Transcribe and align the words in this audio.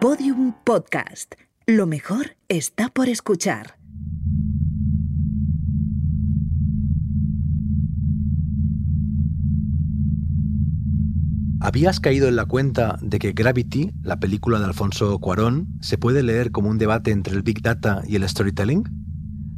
Podium 0.00 0.54
Podcast. 0.62 1.34
Lo 1.66 1.84
mejor 1.88 2.36
está 2.48 2.88
por 2.88 3.08
escuchar. 3.08 3.74
¿Habías 11.60 11.98
caído 11.98 12.28
en 12.28 12.36
la 12.36 12.46
cuenta 12.46 12.96
de 13.02 13.18
que 13.18 13.32
Gravity, 13.32 13.90
la 14.02 14.20
película 14.20 14.60
de 14.60 14.66
Alfonso 14.66 15.18
Cuarón, 15.18 15.66
se 15.80 15.98
puede 15.98 16.22
leer 16.22 16.52
como 16.52 16.70
un 16.70 16.78
debate 16.78 17.10
entre 17.10 17.34
el 17.34 17.42
Big 17.42 17.60
Data 17.60 18.02
y 18.06 18.14
el 18.14 18.28
storytelling? 18.28 18.84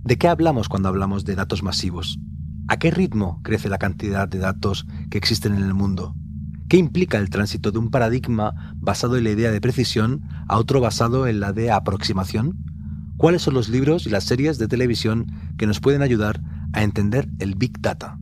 ¿De 0.05 0.17
qué 0.17 0.29
hablamos 0.29 0.71
cuando 0.71 0.89
hablamos 0.89 1.27
de 1.27 1.35
datos 1.35 1.63
masivos? 1.63 2.19
¿A 2.67 2.79
qué 2.79 2.91
ritmo 2.91 3.43
crece 3.43 3.69
la 3.69 3.77
cantidad 3.77 4.27
de 4.27 4.39
datos 4.39 4.87
que 5.11 5.19
existen 5.19 5.55
en 5.55 5.65
el 5.65 5.75
mundo? 5.75 6.15
¿Qué 6.71 6.77
implica 6.77 7.19
el 7.19 7.31
tránsito 7.31 7.73
de 7.73 7.81
un 7.81 7.91
paradigma 7.91 8.77
basado 8.77 9.17
en 9.17 9.25
la 9.25 9.31
idea 9.31 9.51
de 9.51 9.61
precisión 9.61 10.23
a 10.47 10.57
otro 10.57 10.81
basado 10.81 11.27
en 11.27 11.41
la 11.41 11.53
de 11.53 11.73
aproximación? 11.73 12.65
¿Cuáles 13.17 13.43
son 13.43 13.55
los 13.55 13.69
libros 13.69 14.07
y 14.07 14.11
las 14.11 14.23
series 14.23 14.57
de 14.57 14.69
televisión 14.69 15.27
que 15.59 15.67
nos 15.67 15.81
pueden 15.81 16.01
ayudar 16.01 16.41
a 16.73 16.85
entender 16.85 17.29
el 17.41 17.57
Big 17.57 17.81
Data? 17.81 18.21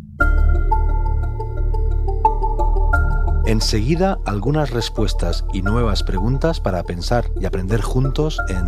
Enseguida 3.45 4.17
algunas 4.25 4.71
respuestas 4.71 5.45
y 5.53 5.61
nuevas 5.61 6.03
preguntas 6.03 6.59
para 6.59 6.83
pensar 6.85 7.27
y 7.39 7.45
aprender 7.45 7.83
juntos 7.83 8.39
en 8.49 8.65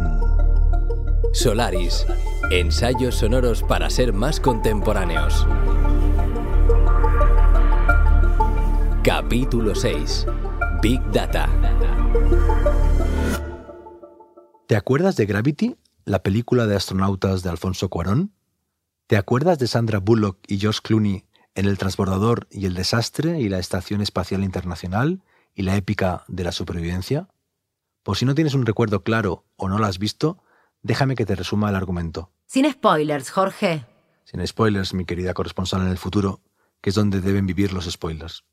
Solaris, 1.32 2.04
ensayos 2.50 3.14
sonoros 3.14 3.62
para 3.62 3.88
ser 3.88 4.12
más 4.12 4.40
contemporáneos. 4.40 5.46
Capítulo 9.02 9.74
6. 9.74 10.26
Big 10.82 11.00
Data. 11.10 11.48
¿Te 14.66 14.76
acuerdas 14.76 15.16
de 15.16 15.24
Gravity, 15.24 15.76
la 16.04 16.22
película 16.22 16.66
de 16.66 16.76
astronautas 16.76 17.42
de 17.42 17.48
Alfonso 17.48 17.88
Cuarón? 17.88 18.34
¿Te 19.06 19.16
acuerdas 19.16 19.58
de 19.58 19.68
Sandra 19.68 20.00
Bullock 20.00 20.40
y 20.46 20.58
George 20.58 20.80
Clooney 20.82 21.24
en 21.54 21.64
El 21.64 21.78
transbordador 21.78 22.46
y 22.50 22.66
el 22.66 22.74
desastre 22.74 23.40
y 23.40 23.48
la 23.48 23.58
Estación 23.58 24.02
Espacial 24.02 24.44
Internacional 24.44 25.22
y 25.54 25.62
la 25.62 25.76
épica 25.76 26.24
de 26.28 26.44
la 26.44 26.52
supervivencia? 26.52 27.26
Por 28.02 28.18
si 28.18 28.26
no 28.26 28.34
tienes 28.34 28.52
un 28.52 28.66
recuerdo 28.66 29.02
claro 29.02 29.46
o 29.56 29.70
no 29.70 29.78
lo 29.78 29.86
has 29.86 29.98
visto, 29.98 30.42
déjame 30.82 31.14
que 31.14 31.24
te 31.24 31.36
resuma 31.36 31.70
el 31.70 31.76
argumento. 31.76 32.32
Sin 32.44 32.70
spoilers, 32.70 33.30
Jorge. 33.30 33.86
Sin 34.24 34.46
spoilers, 34.46 34.92
mi 34.92 35.06
querida 35.06 35.32
corresponsal 35.32 35.80
en 35.80 35.88
el 35.88 35.96
futuro, 35.96 36.42
que 36.82 36.90
es 36.90 36.96
donde 36.96 37.22
deben 37.22 37.46
vivir 37.46 37.72
los 37.72 37.90
spoilers. 37.90 38.44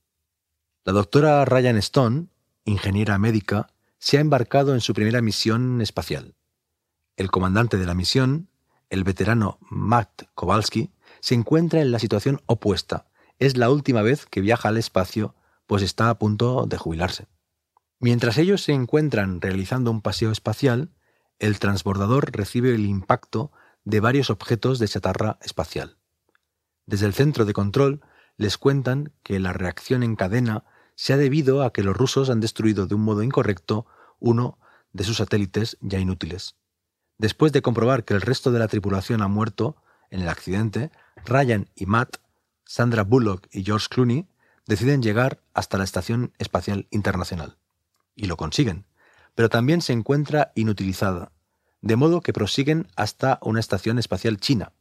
La 0.87 0.93
doctora 0.93 1.43
Ryan 1.43 1.75
Stone, 1.79 2.27
ingeniera 2.63 3.17
médica, 3.17 3.67
se 3.97 4.17
ha 4.17 4.21
embarcado 4.21 4.73
en 4.73 4.79
su 4.79 4.93
primera 4.93 5.21
misión 5.21 5.81
espacial. 5.81 6.35
El 7.17 7.29
comandante 7.29 7.75
de 7.75 7.85
la 7.85 7.93
misión, 7.93 8.47
el 8.89 9.03
veterano 9.03 9.57
Matt 9.69 10.29
Kowalski, 10.33 10.93
se 11.19 11.35
encuentra 11.35 11.81
en 11.81 11.91
la 11.91 11.99
situación 11.99 12.39
opuesta. 12.45 13.09
Es 13.37 13.57
la 13.57 13.69
última 13.69 14.01
vez 14.01 14.25
que 14.27 14.39
viaja 14.39 14.69
al 14.69 14.77
espacio, 14.77 15.35
pues 15.65 15.83
está 15.83 16.09
a 16.09 16.17
punto 16.17 16.65
de 16.67 16.77
jubilarse. 16.77 17.27
Mientras 17.99 18.37
ellos 18.37 18.61
se 18.61 18.71
encuentran 18.71 19.41
realizando 19.41 19.91
un 19.91 20.01
paseo 20.01 20.31
espacial, 20.31 20.91
el 21.37 21.59
transbordador 21.59 22.31
recibe 22.31 22.73
el 22.73 22.85
impacto 22.85 23.51
de 23.83 23.99
varios 23.99 24.29
objetos 24.29 24.79
de 24.79 24.87
chatarra 24.87 25.37
espacial. 25.41 25.97
Desde 26.85 27.07
el 27.07 27.13
centro 27.13 27.43
de 27.43 27.51
control 27.51 27.99
les 28.37 28.57
cuentan 28.57 29.11
que 29.21 29.41
la 29.41 29.51
reacción 29.51 30.01
en 30.01 30.15
cadena 30.15 30.63
se 30.97 31.13
ha 31.13 31.17
debido 31.17 31.61
a 31.61 31.71
que 31.71 31.83
los 31.83 31.95
rusos 31.95 32.31
han 32.31 32.39
destruido 32.39 32.87
de 32.87 32.95
un 32.95 33.01
modo 33.01 33.21
incorrecto 33.21 33.85
uno 34.19 34.57
de 34.93 35.03
sus 35.03 35.17
satélites 35.17 35.77
ya 35.79 35.99
inútiles. 35.99 36.55
Después 37.19 37.51
de 37.51 37.61
comprobar 37.61 38.03
que 38.03 38.15
el 38.15 38.21
resto 38.21 38.51
de 38.51 38.57
la 38.57 38.67
tripulación 38.67 39.21
ha 39.21 39.27
muerto 39.27 39.77
en 40.09 40.21
el 40.21 40.27
accidente, 40.27 40.91
Ryan 41.23 41.69
y 41.75 41.85
Matt, 41.85 42.17
Sandra 42.65 43.03
Bullock 43.03 43.47
y 43.51 43.63
George 43.63 43.87
Clooney 43.91 44.27
deciden 44.65 45.03
llegar 45.03 45.39
hasta 45.53 45.77
la 45.77 45.83
Estación 45.83 46.33
Espacial 46.39 46.87
Internacional. 46.89 47.57
Y 48.15 48.25
lo 48.25 48.35
consiguen, 48.35 48.87
pero 49.35 49.49
también 49.49 49.81
se 49.81 49.93
encuentra 49.93 50.51
inutilizada, 50.55 51.31
de 51.81 51.95
modo 51.95 52.21
que 52.21 52.33
prosiguen 52.33 52.87
hasta 52.95 53.37
una 53.43 53.59
estación 53.59 53.99
espacial 53.99 54.37
china. 54.39 54.73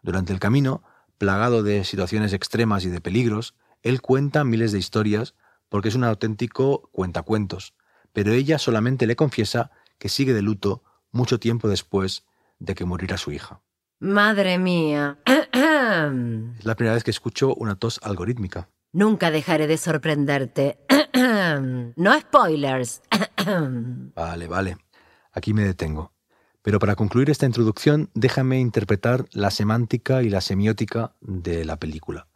Durante 0.00 0.32
el 0.32 0.38
camino, 0.38 0.84
plagado 1.18 1.64
de 1.64 1.82
situaciones 1.82 2.32
extremas 2.32 2.84
y 2.84 2.88
de 2.88 3.00
peligros, 3.00 3.56
él 3.82 4.00
cuenta 4.00 4.44
miles 4.44 4.70
de 4.70 4.78
historias 4.78 5.34
porque 5.76 5.90
es 5.90 5.94
un 5.94 6.04
auténtico 6.04 6.88
cuentacuentos, 6.90 7.74
pero 8.14 8.32
ella 8.32 8.58
solamente 8.58 9.06
le 9.06 9.14
confiesa 9.14 9.72
que 9.98 10.08
sigue 10.08 10.32
de 10.32 10.40
luto 10.40 10.82
mucho 11.12 11.38
tiempo 11.38 11.68
después 11.68 12.24
de 12.58 12.74
que 12.74 12.86
muriera 12.86 13.18
su 13.18 13.30
hija. 13.30 13.60
Madre 13.98 14.56
mía. 14.56 15.18
Es 15.26 16.64
la 16.64 16.74
primera 16.76 16.94
vez 16.94 17.04
que 17.04 17.10
escucho 17.10 17.54
una 17.54 17.74
tos 17.74 18.00
algorítmica. 18.02 18.70
Nunca 18.92 19.30
dejaré 19.30 19.66
de 19.66 19.76
sorprenderte. 19.76 20.78
No 21.96 22.18
spoilers. 22.18 23.02
Vale, 24.14 24.48
vale. 24.48 24.78
Aquí 25.32 25.52
me 25.52 25.64
detengo. 25.64 26.14
Pero 26.62 26.78
para 26.78 26.96
concluir 26.96 27.28
esta 27.28 27.44
introducción, 27.44 28.08
déjame 28.14 28.60
interpretar 28.60 29.26
la 29.30 29.50
semántica 29.50 30.22
y 30.22 30.30
la 30.30 30.40
semiótica 30.40 31.12
de 31.20 31.66
la 31.66 31.76
película. 31.76 32.28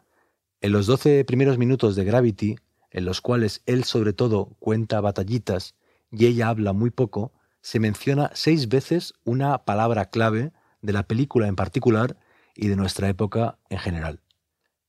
En 0.61 0.73
los 0.73 0.87
doce 0.87 1.25
primeros 1.25 1.57
minutos 1.57 1.97
de 1.97 2.05
Gravity, 2.05 2.57
en 2.91 3.05
los 3.05 3.21
cuales 3.21 3.63
él 3.67 3.85
sobre 3.85 4.13
todo 4.13 4.57
cuenta 4.59 5.01
batallitas 5.01 5.75
y 6.11 6.27
ella 6.27 6.49
habla 6.49 6.73
muy 6.73 6.91
poco, 6.91 7.33
se 7.61 7.79
menciona 7.79 8.31
seis 8.35 8.69
veces 8.69 9.15
una 9.25 9.65
palabra 9.65 10.07
clave 10.07 10.53
de 10.83 10.93
la 10.93 11.05
película 11.05 11.47
en 11.47 11.57
particular 11.57 12.17
y 12.55 12.69
de 12.69 12.77
nuestra 12.77 13.09
época 13.09 13.59
en 13.69 13.79
general. 13.79 14.21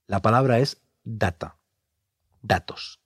La 0.08 0.22
palabra 0.22 0.60
es 0.60 0.82
data, 1.04 1.58
datos. 2.42 3.00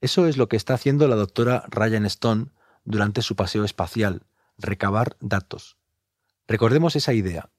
Eso 0.00 0.26
es 0.26 0.36
lo 0.36 0.48
que 0.48 0.56
está 0.56 0.74
haciendo 0.74 1.06
la 1.06 1.16
doctora 1.16 1.64
Ryan 1.68 2.06
Stone 2.06 2.46
durante 2.84 3.22
su 3.22 3.36
paseo 3.36 3.64
espacial, 3.64 4.26
recabar 4.58 5.16
datos. 5.20 5.76
Recordemos 6.48 6.96
esa 6.96 7.12
idea, 7.12 7.50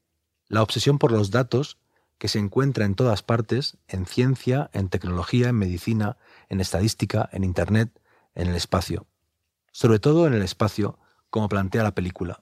la 0.48 0.62
obsesión 0.62 1.00
por 1.00 1.12
los 1.12 1.32
datos 1.32 1.78
que 2.24 2.30
se 2.30 2.40
encuentra 2.40 2.86
en 2.86 2.96
todas 2.96 3.22
partes, 3.22 3.76
en 3.90 4.06
ciencia, 4.06 4.70
en 4.72 4.88
tecnología, 4.88 5.50
en 5.50 5.58
medicina, 5.58 6.16
en 6.48 6.62
estadística, 6.62 7.28
en 7.34 7.44
Internet, 7.44 8.00
en 8.34 8.48
el 8.48 8.56
espacio. 8.56 9.08
Sobre 9.74 10.00
todo 10.00 10.26
en 10.26 10.34
el 10.34 10.42
espacio, 10.42 10.98
como 11.30 11.50
plantea 11.50 11.84
la 11.84 11.96
película. 11.96 12.42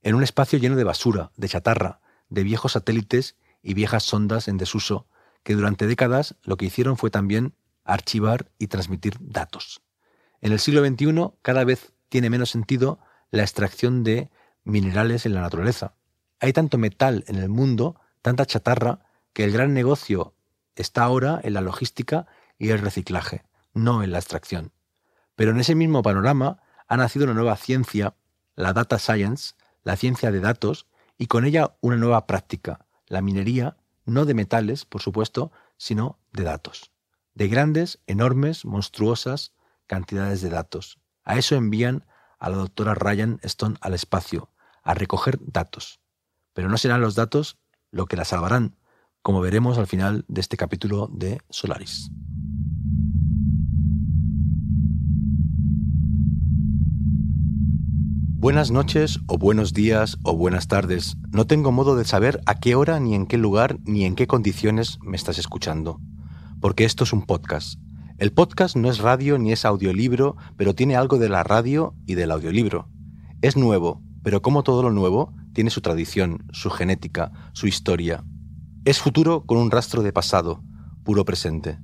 En 0.00 0.14
un 0.14 0.22
espacio 0.22 0.58
lleno 0.58 0.76
de 0.76 0.84
basura, 0.84 1.30
de 1.36 1.46
chatarra, 1.46 2.00
de 2.30 2.42
viejos 2.42 2.72
satélites 2.72 3.36
y 3.62 3.74
viejas 3.74 4.02
sondas 4.02 4.48
en 4.48 4.56
desuso, 4.56 5.06
que 5.42 5.54
durante 5.54 5.86
décadas 5.86 6.34
lo 6.42 6.56
que 6.56 6.64
hicieron 6.64 6.96
fue 6.96 7.10
también 7.10 7.52
archivar 7.84 8.50
y 8.58 8.68
transmitir 8.68 9.18
datos. 9.20 9.82
En 10.40 10.52
el 10.52 10.58
siglo 10.58 10.82
XXI 10.82 11.32
cada 11.42 11.64
vez 11.64 11.92
tiene 12.08 12.30
menos 12.30 12.48
sentido 12.48 12.98
la 13.30 13.42
extracción 13.42 14.04
de 14.04 14.30
minerales 14.64 15.26
en 15.26 15.34
la 15.34 15.42
naturaleza. 15.42 15.96
Hay 16.40 16.54
tanto 16.54 16.78
metal 16.78 17.24
en 17.28 17.36
el 17.36 17.50
mundo, 17.50 18.00
tanta 18.22 18.46
chatarra, 18.46 19.00
que 19.32 19.44
el 19.44 19.52
gran 19.52 19.74
negocio 19.74 20.34
está 20.74 21.04
ahora 21.04 21.40
en 21.42 21.54
la 21.54 21.60
logística 21.60 22.26
y 22.58 22.70
el 22.70 22.78
reciclaje, 22.78 23.44
no 23.74 24.02
en 24.02 24.10
la 24.10 24.18
extracción. 24.18 24.72
Pero 25.36 25.52
en 25.52 25.60
ese 25.60 25.74
mismo 25.74 26.02
panorama 26.02 26.60
ha 26.88 26.96
nacido 26.96 27.24
una 27.24 27.34
nueva 27.34 27.56
ciencia, 27.56 28.14
la 28.56 28.72
data 28.72 28.98
science, 28.98 29.54
la 29.84 29.96
ciencia 29.96 30.30
de 30.32 30.40
datos, 30.40 30.86
y 31.16 31.26
con 31.26 31.44
ella 31.44 31.76
una 31.80 31.96
nueva 31.96 32.26
práctica, 32.26 32.86
la 33.06 33.22
minería, 33.22 33.76
no 34.04 34.24
de 34.24 34.34
metales, 34.34 34.84
por 34.84 35.02
supuesto, 35.02 35.52
sino 35.76 36.18
de 36.32 36.44
datos. 36.44 36.92
De 37.34 37.48
grandes, 37.48 38.00
enormes, 38.06 38.64
monstruosas 38.64 39.52
cantidades 39.86 40.40
de 40.40 40.50
datos. 40.50 40.98
A 41.24 41.36
eso 41.36 41.56
envían 41.56 42.06
a 42.38 42.50
la 42.50 42.56
doctora 42.56 42.94
Ryan 42.94 43.38
Stone 43.42 43.76
al 43.80 43.94
espacio, 43.94 44.50
a 44.82 44.94
recoger 44.94 45.38
datos. 45.40 46.00
Pero 46.52 46.68
no 46.68 46.78
serán 46.78 47.00
los 47.00 47.14
datos 47.14 47.58
lo 47.90 48.06
que 48.06 48.16
la 48.16 48.24
salvarán, 48.24 48.77
como 49.28 49.42
veremos 49.42 49.76
al 49.76 49.86
final 49.86 50.24
de 50.28 50.40
este 50.40 50.56
capítulo 50.56 51.10
de 51.12 51.42
Solaris. 51.50 52.10
Buenas 58.38 58.70
noches 58.70 59.20
o 59.26 59.36
buenos 59.36 59.74
días 59.74 60.16
o 60.22 60.34
buenas 60.34 60.66
tardes. 60.66 61.18
No 61.30 61.46
tengo 61.46 61.72
modo 61.72 61.94
de 61.94 62.06
saber 62.06 62.40
a 62.46 62.58
qué 62.58 62.74
hora 62.74 63.00
ni 63.00 63.14
en 63.14 63.26
qué 63.26 63.36
lugar 63.36 63.78
ni 63.84 64.06
en 64.06 64.14
qué 64.14 64.26
condiciones 64.26 64.98
me 65.02 65.18
estás 65.18 65.36
escuchando. 65.36 66.00
Porque 66.58 66.86
esto 66.86 67.04
es 67.04 67.12
un 67.12 67.26
podcast. 67.26 67.78
El 68.16 68.32
podcast 68.32 68.76
no 68.76 68.88
es 68.88 68.96
radio 68.96 69.36
ni 69.36 69.52
es 69.52 69.66
audiolibro, 69.66 70.36
pero 70.56 70.74
tiene 70.74 70.96
algo 70.96 71.18
de 71.18 71.28
la 71.28 71.42
radio 71.42 71.94
y 72.06 72.14
del 72.14 72.30
audiolibro. 72.30 72.88
Es 73.42 73.58
nuevo, 73.58 74.02
pero 74.22 74.40
como 74.40 74.62
todo 74.62 74.82
lo 74.82 74.90
nuevo, 74.90 75.34
tiene 75.52 75.68
su 75.68 75.82
tradición, 75.82 76.46
su 76.50 76.70
genética, 76.70 77.30
su 77.52 77.66
historia. 77.66 78.24
Es 78.88 79.00
futuro 79.00 79.44
con 79.44 79.58
un 79.58 79.70
rastro 79.70 80.02
de 80.02 80.14
pasado, 80.14 80.62
puro 81.04 81.26
presente. 81.26 81.78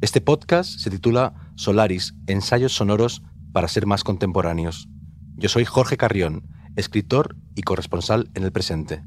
Este 0.00 0.20
podcast 0.20 0.78
se 0.78 0.88
titula 0.88 1.50
Solaris, 1.56 2.14
ensayos 2.28 2.72
sonoros 2.72 3.24
para 3.52 3.66
ser 3.66 3.86
más 3.86 4.04
contemporáneos. 4.04 4.88
Yo 5.34 5.48
soy 5.48 5.64
Jorge 5.64 5.96
Carrión, 5.96 6.46
escritor 6.76 7.34
y 7.56 7.62
corresponsal 7.62 8.30
en 8.34 8.44
el 8.44 8.52
presente. 8.52 9.02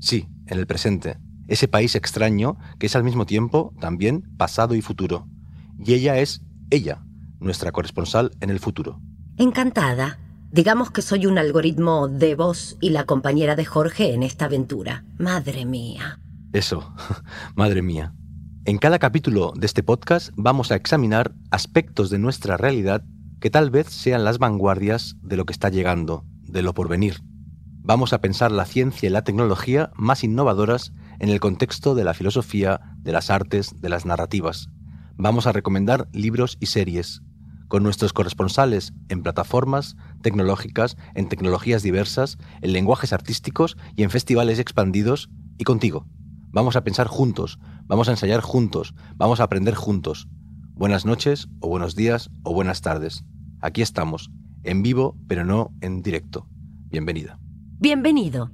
Sí, 0.00 0.28
en 0.46 0.58
el 0.58 0.66
presente, 0.66 1.16
ese 1.48 1.66
país 1.66 1.94
extraño 1.94 2.58
que 2.78 2.88
es 2.88 2.94
al 2.94 3.04
mismo 3.04 3.24
tiempo 3.24 3.72
también 3.80 4.36
pasado 4.36 4.74
y 4.74 4.82
futuro. 4.82 5.26
Y 5.78 5.94
ella 5.94 6.18
es 6.18 6.42
ella, 6.68 7.06
nuestra 7.40 7.72
corresponsal 7.72 8.32
en 8.42 8.50
el 8.50 8.60
futuro. 8.60 9.00
Encantada. 9.38 10.18
Digamos 10.50 10.90
que 10.90 11.00
soy 11.00 11.24
un 11.24 11.38
algoritmo 11.38 12.08
de 12.08 12.34
voz 12.34 12.76
y 12.82 12.90
la 12.90 13.06
compañera 13.06 13.56
de 13.56 13.64
Jorge 13.64 14.12
en 14.12 14.22
esta 14.22 14.44
aventura. 14.44 15.06
Madre 15.16 15.64
mía. 15.64 16.18
Eso, 16.52 16.92
madre 17.56 17.80
mía. 17.80 18.14
En 18.66 18.76
cada 18.76 18.98
capítulo 18.98 19.54
de 19.56 19.64
este 19.64 19.82
podcast 19.82 20.28
vamos 20.36 20.70
a 20.70 20.74
examinar 20.76 21.34
aspectos 21.50 22.10
de 22.10 22.18
nuestra 22.18 22.58
realidad 22.58 23.04
que 23.40 23.48
tal 23.48 23.70
vez 23.70 23.88
sean 23.88 24.22
las 24.22 24.38
vanguardias 24.38 25.16
de 25.22 25.38
lo 25.38 25.46
que 25.46 25.54
está 25.54 25.70
llegando, 25.70 26.26
de 26.42 26.60
lo 26.60 26.74
porvenir. 26.74 27.22
Vamos 27.84 28.12
a 28.12 28.20
pensar 28.20 28.52
la 28.52 28.66
ciencia 28.66 29.08
y 29.08 29.10
la 29.10 29.24
tecnología 29.24 29.90
más 29.94 30.24
innovadoras 30.24 30.92
en 31.20 31.30
el 31.30 31.40
contexto 31.40 31.94
de 31.94 32.04
la 32.04 32.12
filosofía, 32.12 32.80
de 32.98 33.12
las 33.12 33.30
artes, 33.30 33.80
de 33.80 33.88
las 33.88 34.04
narrativas. 34.04 34.68
Vamos 35.16 35.46
a 35.46 35.52
recomendar 35.52 36.08
libros 36.12 36.58
y 36.60 36.66
series, 36.66 37.22
con 37.68 37.82
nuestros 37.82 38.12
corresponsales 38.12 38.92
en 39.08 39.22
plataformas 39.22 39.96
tecnológicas, 40.20 40.98
en 41.14 41.30
tecnologías 41.30 41.82
diversas, 41.82 42.36
en 42.60 42.74
lenguajes 42.74 43.14
artísticos 43.14 43.78
y 43.96 44.02
en 44.02 44.10
festivales 44.10 44.58
expandidos, 44.58 45.30
y 45.58 45.64
contigo. 45.64 46.06
Vamos 46.52 46.76
a 46.76 46.84
pensar 46.84 47.06
juntos, 47.06 47.58
vamos 47.86 48.08
a 48.08 48.10
ensayar 48.10 48.42
juntos, 48.42 48.94
vamos 49.16 49.40
a 49.40 49.44
aprender 49.44 49.74
juntos. 49.74 50.28
Buenas 50.74 51.06
noches, 51.06 51.48
o 51.60 51.68
buenos 51.68 51.96
días, 51.96 52.30
o 52.42 52.52
buenas 52.52 52.82
tardes. 52.82 53.24
Aquí 53.62 53.80
estamos, 53.80 54.30
en 54.62 54.82
vivo, 54.82 55.16
pero 55.28 55.46
no 55.46 55.72
en 55.80 56.02
directo. 56.02 56.46
Bienvenida. 56.90 57.38
Bienvenido. 57.78 58.50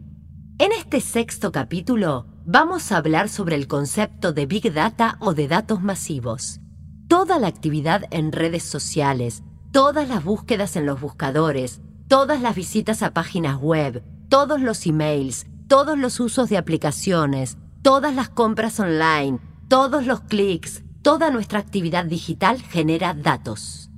En 0.59 0.71
este 0.71 1.01
sexto 1.01 1.51
capítulo 1.51 2.27
vamos 2.47 2.93
a 2.93 2.99
hablar 2.99 3.29
sobre 3.29 3.57
el 3.57 3.67
concepto 3.67 4.33
de 4.33 4.47
Big 4.47 4.73
Data 4.73 5.17
o 5.19 5.35
de 5.35 5.49
datos 5.49 5.83
masivos. 5.83 6.61
Toda 7.09 7.41
la 7.41 7.49
actividad 7.49 8.05
en 8.13 8.31
redes 8.31 8.63
sociales, 8.63 9.43
todas 9.73 10.09
las 10.09 10.23
búsquedas 10.23 10.77
en 10.77 10.87
los 10.87 11.01
buscadores, 11.01 11.81
todas 12.07 12.41
las 12.41 12.55
visitas 12.55 13.03
a 13.03 13.13
páginas 13.13 13.61
web, 13.61 14.05
todos 14.29 14.61
los 14.61 14.87
emails, 14.87 15.47
todos 15.67 15.99
los 15.99 16.21
usos 16.21 16.49
de 16.49 16.59
aplicaciones, 16.59 17.59
todas 17.83 18.15
las 18.15 18.29
compras 18.29 18.79
online, 18.81 19.39
todos 19.69 20.07
los 20.07 20.21
clics, 20.21 20.83
toda 21.03 21.31
nuestra 21.31 21.59
actividad 21.59 22.05
digital 22.05 22.61
genera 22.61 23.15
datos 23.15 23.89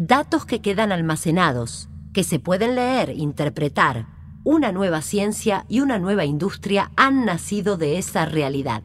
datos 0.00 0.46
que 0.46 0.60
quedan 0.60 0.92
almacenados, 0.92 1.88
que 2.14 2.22
se 2.22 2.38
pueden 2.38 2.76
leer, 2.76 3.10
interpretar. 3.10 4.06
Una 4.44 4.70
nueva 4.70 5.02
ciencia 5.02 5.66
y 5.68 5.80
una 5.80 5.98
nueva 5.98 6.24
industria 6.24 6.92
han 6.96 7.24
nacido 7.24 7.76
de 7.76 7.98
esa 7.98 8.24
realidad. 8.24 8.84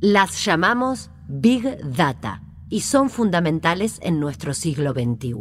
Las 0.00 0.44
llamamos 0.44 1.10
Big 1.26 1.78
Data 1.84 2.42
y 2.68 2.82
son 2.82 3.10
fundamentales 3.10 3.98
en 4.02 4.20
nuestro 4.20 4.54
siglo 4.54 4.92
XXI. 4.92 5.34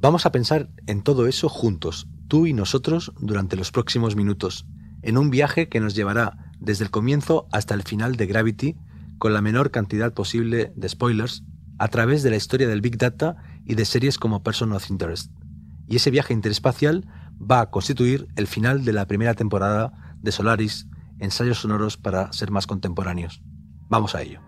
Vamos 0.00 0.26
a 0.26 0.32
pensar 0.32 0.68
en 0.86 1.02
todo 1.02 1.26
eso 1.26 1.48
juntos, 1.48 2.06
tú 2.28 2.46
y 2.46 2.52
nosotros, 2.52 3.14
durante 3.18 3.56
los 3.56 3.72
próximos 3.72 4.16
minutos, 4.16 4.66
en 5.00 5.16
un 5.16 5.30
viaje 5.30 5.70
que 5.70 5.80
nos 5.80 5.94
llevará 5.94 6.45
desde 6.60 6.84
el 6.84 6.90
comienzo 6.90 7.46
hasta 7.52 7.74
el 7.74 7.82
final 7.82 8.16
de 8.16 8.26
Gravity, 8.26 8.76
con 9.18 9.32
la 9.32 9.40
menor 9.40 9.70
cantidad 9.70 10.12
posible 10.12 10.72
de 10.76 10.88
spoilers, 10.88 11.42
a 11.78 11.88
través 11.88 12.22
de 12.22 12.30
la 12.30 12.36
historia 12.36 12.68
del 12.68 12.80
Big 12.80 12.98
Data 12.98 13.36
y 13.64 13.74
de 13.74 13.84
series 13.84 14.18
como 14.18 14.42
Person 14.42 14.72
of 14.72 14.90
Interest. 14.90 15.30
Y 15.88 15.96
ese 15.96 16.10
viaje 16.10 16.32
interespacial 16.32 17.06
va 17.38 17.60
a 17.60 17.70
constituir 17.70 18.28
el 18.36 18.46
final 18.46 18.84
de 18.84 18.92
la 18.92 19.06
primera 19.06 19.34
temporada 19.34 20.14
de 20.20 20.32
Solaris, 20.32 20.86
ensayos 21.18 21.58
sonoros 21.58 21.96
para 21.96 22.32
ser 22.32 22.50
más 22.50 22.66
contemporáneos. 22.66 23.42
Vamos 23.88 24.14
a 24.14 24.22
ello. 24.22 24.40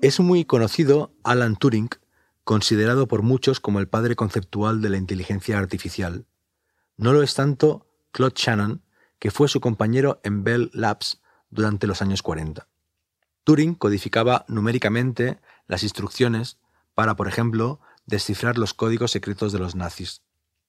Es 0.00 0.20
muy 0.20 0.44
conocido 0.44 1.12
Alan 1.24 1.56
Turing, 1.56 1.88
considerado 2.44 3.08
por 3.08 3.22
muchos 3.22 3.58
como 3.58 3.80
el 3.80 3.88
padre 3.88 4.14
conceptual 4.14 4.80
de 4.80 4.90
la 4.90 4.96
inteligencia 4.96 5.58
artificial. 5.58 6.24
No 6.96 7.12
lo 7.12 7.24
es 7.24 7.34
tanto 7.34 7.84
Claude 8.12 8.34
Shannon, 8.36 8.84
que 9.18 9.32
fue 9.32 9.48
su 9.48 9.60
compañero 9.60 10.20
en 10.22 10.44
Bell 10.44 10.70
Labs 10.72 11.20
durante 11.50 11.88
los 11.88 12.00
años 12.00 12.22
40. 12.22 12.68
Turing 13.42 13.74
codificaba 13.74 14.44
numéricamente 14.46 15.40
las 15.66 15.82
instrucciones 15.82 16.58
para, 16.94 17.16
por 17.16 17.26
ejemplo, 17.26 17.80
descifrar 18.06 18.56
los 18.56 18.74
códigos 18.74 19.10
secretos 19.10 19.52
de 19.52 19.58
los 19.58 19.74
nazis. 19.74 20.22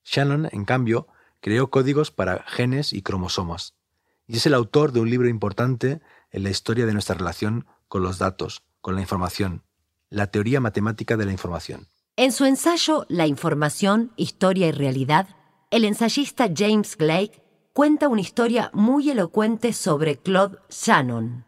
Shannon, 0.03 0.49
en 0.51 0.65
cambio, 0.65 1.07
creó 1.39 1.69
códigos 1.69 2.09
para 2.09 2.45
genes 2.47 2.93
y 2.93 3.03
cromosomas, 3.03 3.75
y 4.25 4.37
es 4.37 4.47
el 4.47 4.55
autor 4.55 4.91
de 4.91 5.01
un 5.01 5.09
libro 5.11 5.29
importante 5.29 6.01
en 6.31 6.41
la 6.41 6.49
historia 6.49 6.87
de 6.87 6.93
nuestra 6.93 7.13
relación 7.13 7.67
con 7.87 8.01
los 8.01 8.17
datos, 8.17 8.63
con 8.81 8.95
la 8.95 9.01
información, 9.01 9.63
la 10.09 10.27
teoría 10.27 10.59
matemática 10.59 11.17
de 11.17 11.25
la 11.25 11.31
información. 11.31 11.87
En 12.15 12.31
su 12.31 12.45
ensayo 12.45 13.05
La 13.07 13.27
información, 13.27 14.11
historia 14.15 14.67
y 14.67 14.71
realidad, 14.71 15.27
el 15.71 15.85
ensayista 15.85 16.49
James 16.53 16.97
Blake 16.97 17.43
cuenta 17.73 18.07
una 18.07 18.21
historia 18.21 18.71
muy 18.73 19.09
elocuente 19.09 19.71
sobre 19.71 20.17
Claude 20.17 20.57
Shannon. 20.69 21.45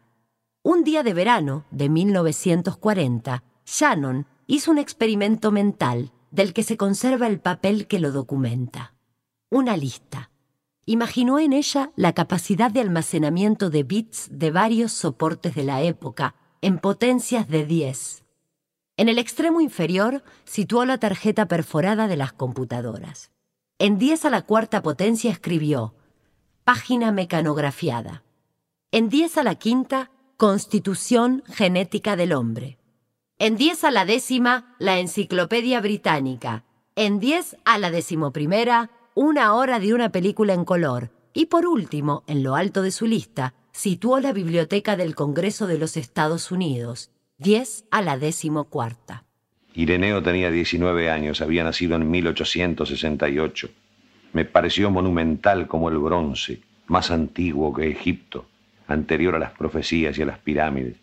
Un 0.62 0.84
día 0.84 1.02
de 1.02 1.12
verano 1.12 1.66
de 1.70 1.88
1940, 1.88 3.42
Shannon 3.66 4.26
hizo 4.46 4.70
un 4.70 4.78
experimento 4.78 5.50
mental 5.50 6.12
del 6.30 6.52
que 6.52 6.62
se 6.62 6.76
conserva 6.76 7.26
el 7.26 7.40
papel 7.40 7.86
que 7.86 7.98
lo 7.98 8.12
documenta. 8.12 8.94
Una 9.50 9.76
lista. 9.76 10.30
Imaginó 10.86 11.38
en 11.38 11.52
ella 11.52 11.92
la 11.96 12.12
capacidad 12.12 12.70
de 12.70 12.80
almacenamiento 12.80 13.70
de 13.70 13.82
bits 13.82 14.28
de 14.30 14.50
varios 14.50 14.92
soportes 14.92 15.54
de 15.54 15.64
la 15.64 15.82
época 15.82 16.34
en 16.62 16.78
potencias 16.78 17.48
de 17.48 17.66
10. 17.66 18.24
En 18.96 19.08
el 19.08 19.18
extremo 19.18 19.60
inferior 19.60 20.22
situó 20.44 20.84
la 20.84 20.98
tarjeta 20.98 21.46
perforada 21.46 22.06
de 22.06 22.16
las 22.16 22.32
computadoras. 22.32 23.32
En 23.78 23.98
10 23.98 24.26
a 24.26 24.30
la 24.30 24.42
cuarta 24.42 24.80
potencia 24.80 25.30
escribió 25.30 25.94
Página 26.64 27.10
mecanografiada. 27.10 28.22
En 28.92 29.08
10 29.08 29.38
a 29.38 29.42
la 29.42 29.56
quinta, 29.56 30.10
Constitución 30.36 31.42
genética 31.46 32.14
del 32.14 32.32
hombre. 32.32 32.78
En 33.38 33.56
10 33.56 33.84
a 33.84 33.90
la 33.90 34.04
décima, 34.04 34.76
la 34.78 35.00
Enciclopedia 35.00 35.80
Británica. 35.80 36.64
En 36.94 37.18
10 37.18 37.56
a 37.64 37.78
la 37.78 37.90
decimoprimera, 37.90 38.90
una 39.14 39.54
hora 39.54 39.80
de 39.80 39.94
una 39.94 40.12
película 40.12 40.54
en 40.54 40.64
color. 40.64 41.10
Y 41.34 41.46
por 41.46 41.66
último, 41.66 42.24
en 42.26 42.42
lo 42.42 42.54
alto 42.54 42.82
de 42.82 42.90
su 42.90 43.06
lista, 43.06 43.54
situó 43.72 44.20
la 44.20 44.32
Biblioteca 44.32 44.96
del 44.96 45.14
Congreso 45.14 45.66
de 45.66 45.78
los 45.78 45.96
Estados 45.96 46.50
Unidos, 46.50 47.10
10 47.38 47.86
a 47.90 48.02
la 48.02 48.18
cuarta. 48.68 49.24
Ireneo 49.74 50.22
tenía 50.22 50.50
19 50.50 51.10
años, 51.10 51.40
había 51.40 51.64
nacido 51.64 51.96
en 51.96 52.10
1868. 52.10 53.70
Me 54.34 54.44
pareció 54.44 54.90
monumental 54.90 55.66
como 55.66 55.88
el 55.88 55.98
bronce, 55.98 56.60
más 56.86 57.10
antiguo 57.10 57.72
que 57.72 57.90
Egipto, 57.90 58.44
anterior 58.86 59.34
a 59.34 59.38
las 59.38 59.52
profecías 59.52 60.18
y 60.18 60.22
a 60.22 60.26
las 60.26 60.38
pirámides. 60.38 60.96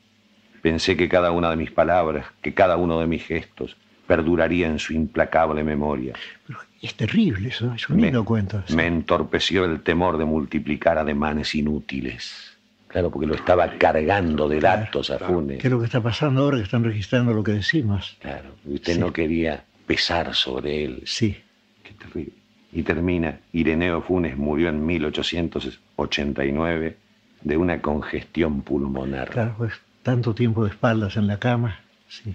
Pensé 0.62 0.96
que 0.96 1.10
cada 1.10 1.32
una 1.32 1.50
de 1.50 1.56
mis 1.56 1.72
palabras, 1.72 2.28
que 2.42 2.54
cada 2.54 2.78
uno 2.78 3.00
de 3.00 3.08
mis 3.08 3.26
gestos, 3.26 3.76
perduraría 4.10 4.66
en 4.66 4.80
su 4.80 4.94
implacable 4.94 5.64
memoria. 5.64 6.16
Pero 6.48 6.58
es 6.82 6.96
terrible 6.96 7.50
eso, 7.50 7.72
es 7.76 7.88
un 7.90 8.02
lindo 8.02 8.26
cuento. 8.26 8.64
Me 8.74 8.88
entorpeció 8.88 9.66
el 9.66 9.82
temor 9.82 10.18
de 10.18 10.26
multiplicar 10.26 10.98
ademanes 10.98 11.54
inútiles. 11.54 12.58
Claro, 12.88 13.12
porque 13.12 13.28
lo 13.28 13.36
estaba 13.36 13.78
cargando 13.78 14.50
de 14.50 14.60
datos 14.60 15.12
a 15.12 15.20
Funes. 15.20 15.60
¿Qué 15.60 15.68
es 15.68 15.72
lo 15.72 15.78
que 15.78 15.86
está 15.86 16.02
pasando 16.02 16.42
ahora 16.42 16.58
que 16.58 16.64
están 16.64 16.84
registrando 16.84 17.34
lo 17.34 17.44
que 17.44 17.52
decimos? 17.52 18.18
Claro, 18.20 18.56
usted 18.66 18.98
no 18.98 19.14
quería 19.14 19.64
pesar 19.86 20.34
sobre 20.34 20.86
él. 20.86 21.04
Sí. 21.06 21.38
Qué 21.84 21.94
terrible. 21.94 22.34
Y 22.74 22.82
termina, 22.82 23.42
Ireneo 23.54 24.02
Funes 24.02 24.36
murió 24.36 24.70
en 24.70 24.84
1889 24.88 26.98
de 27.44 27.58
una 27.58 27.80
congestión 27.80 28.64
pulmonar. 28.64 29.30
Claro, 29.30 29.54
pues 29.56 29.74
tanto 30.02 30.34
tiempo 30.34 30.64
de 30.64 30.72
espaldas 30.72 31.16
en 31.16 31.28
la 31.28 31.38
cama. 31.38 31.82
Sí. 32.08 32.34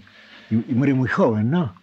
Y, 0.50 0.56
muere 0.74 0.94
muy 0.94 1.08
joven, 1.08 1.50
¿no? 1.50 1.74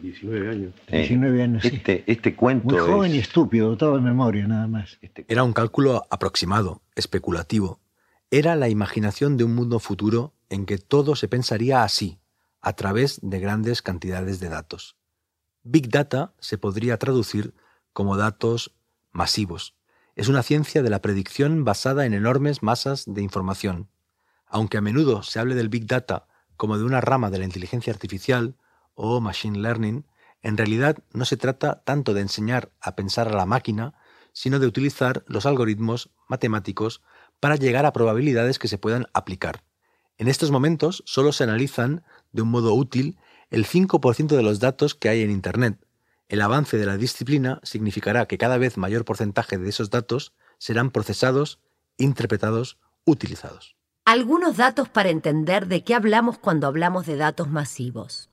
19 0.00 0.50
años. 0.50 0.74
19 0.88 1.42
años, 1.42 1.62
sí. 1.62 1.68
Este, 1.72 2.04
este 2.06 2.34
cuento 2.36 2.66
Muy 2.66 2.78
joven 2.78 3.14
y 3.14 3.18
estúpido, 3.18 3.76
todo 3.76 3.96
de 3.96 4.02
memoria 4.02 4.46
nada 4.46 4.66
más. 4.66 4.98
Este 5.00 5.24
Era 5.28 5.42
un 5.42 5.52
cálculo 5.52 6.06
aproximado, 6.10 6.82
especulativo, 6.94 7.80
era 8.30 8.56
la 8.56 8.68
imaginación 8.68 9.36
de 9.36 9.44
un 9.44 9.54
mundo 9.54 9.78
futuro 9.78 10.34
en 10.50 10.66
que 10.66 10.78
todo 10.78 11.14
se 11.14 11.28
pensaría 11.28 11.84
así, 11.84 12.18
a 12.60 12.72
través 12.72 13.20
de 13.22 13.38
grandes 13.38 13.82
cantidades 13.82 14.40
de 14.40 14.48
datos. 14.48 14.96
Big 15.62 15.88
Data 15.90 16.34
se 16.40 16.58
podría 16.58 16.98
traducir 16.98 17.54
como 17.92 18.16
datos 18.16 18.74
masivos. 19.12 19.76
Es 20.16 20.26
una 20.26 20.42
ciencia 20.42 20.82
de 20.82 20.90
la 20.90 21.00
predicción 21.02 21.64
basada 21.64 22.04
en 22.04 22.14
enormes 22.14 22.64
masas 22.64 23.04
de 23.06 23.22
información. 23.22 23.88
Aunque 24.46 24.78
a 24.78 24.80
menudo 24.80 25.22
se 25.22 25.38
hable 25.38 25.54
del 25.54 25.68
Big 25.68 25.86
Data 25.86 26.26
como 26.56 26.78
de 26.78 26.84
una 26.84 27.00
rama 27.00 27.30
de 27.30 27.38
la 27.38 27.44
inteligencia 27.44 27.92
artificial 27.92 28.56
o 28.94 29.20
machine 29.20 29.58
learning, 29.58 30.06
en 30.42 30.56
realidad 30.56 30.98
no 31.12 31.24
se 31.24 31.36
trata 31.36 31.82
tanto 31.84 32.14
de 32.14 32.20
enseñar 32.20 32.70
a 32.80 32.96
pensar 32.96 33.28
a 33.28 33.36
la 33.36 33.46
máquina, 33.46 33.94
sino 34.32 34.58
de 34.58 34.66
utilizar 34.66 35.24
los 35.26 35.46
algoritmos 35.46 36.10
matemáticos 36.28 37.02
para 37.40 37.56
llegar 37.56 37.86
a 37.86 37.92
probabilidades 37.92 38.58
que 38.58 38.68
se 38.68 38.78
puedan 38.78 39.06
aplicar. 39.12 39.64
En 40.18 40.28
estos 40.28 40.50
momentos 40.50 41.02
solo 41.06 41.32
se 41.32 41.44
analizan 41.44 42.04
de 42.32 42.42
un 42.42 42.48
modo 42.48 42.74
útil 42.74 43.18
el 43.50 43.66
5% 43.66 44.36
de 44.36 44.42
los 44.42 44.60
datos 44.60 44.94
que 44.94 45.08
hay 45.08 45.22
en 45.22 45.30
Internet. 45.30 45.78
El 46.28 46.40
avance 46.42 46.78
de 46.78 46.86
la 46.86 46.96
disciplina 46.96 47.60
significará 47.62 48.26
que 48.26 48.38
cada 48.38 48.58
vez 48.58 48.76
mayor 48.76 49.04
porcentaje 49.04 49.58
de 49.58 49.68
esos 49.68 49.90
datos 49.90 50.34
serán 50.58 50.90
procesados, 50.90 51.60
interpretados, 51.98 52.78
utilizados. 53.04 53.75
Algunos 54.08 54.56
datos 54.56 54.88
para 54.88 55.08
entender 55.08 55.66
de 55.66 55.82
qué 55.82 55.92
hablamos 55.92 56.38
cuando 56.38 56.68
hablamos 56.68 57.06
de 57.06 57.16
datos 57.16 57.50
masivos. 57.50 58.30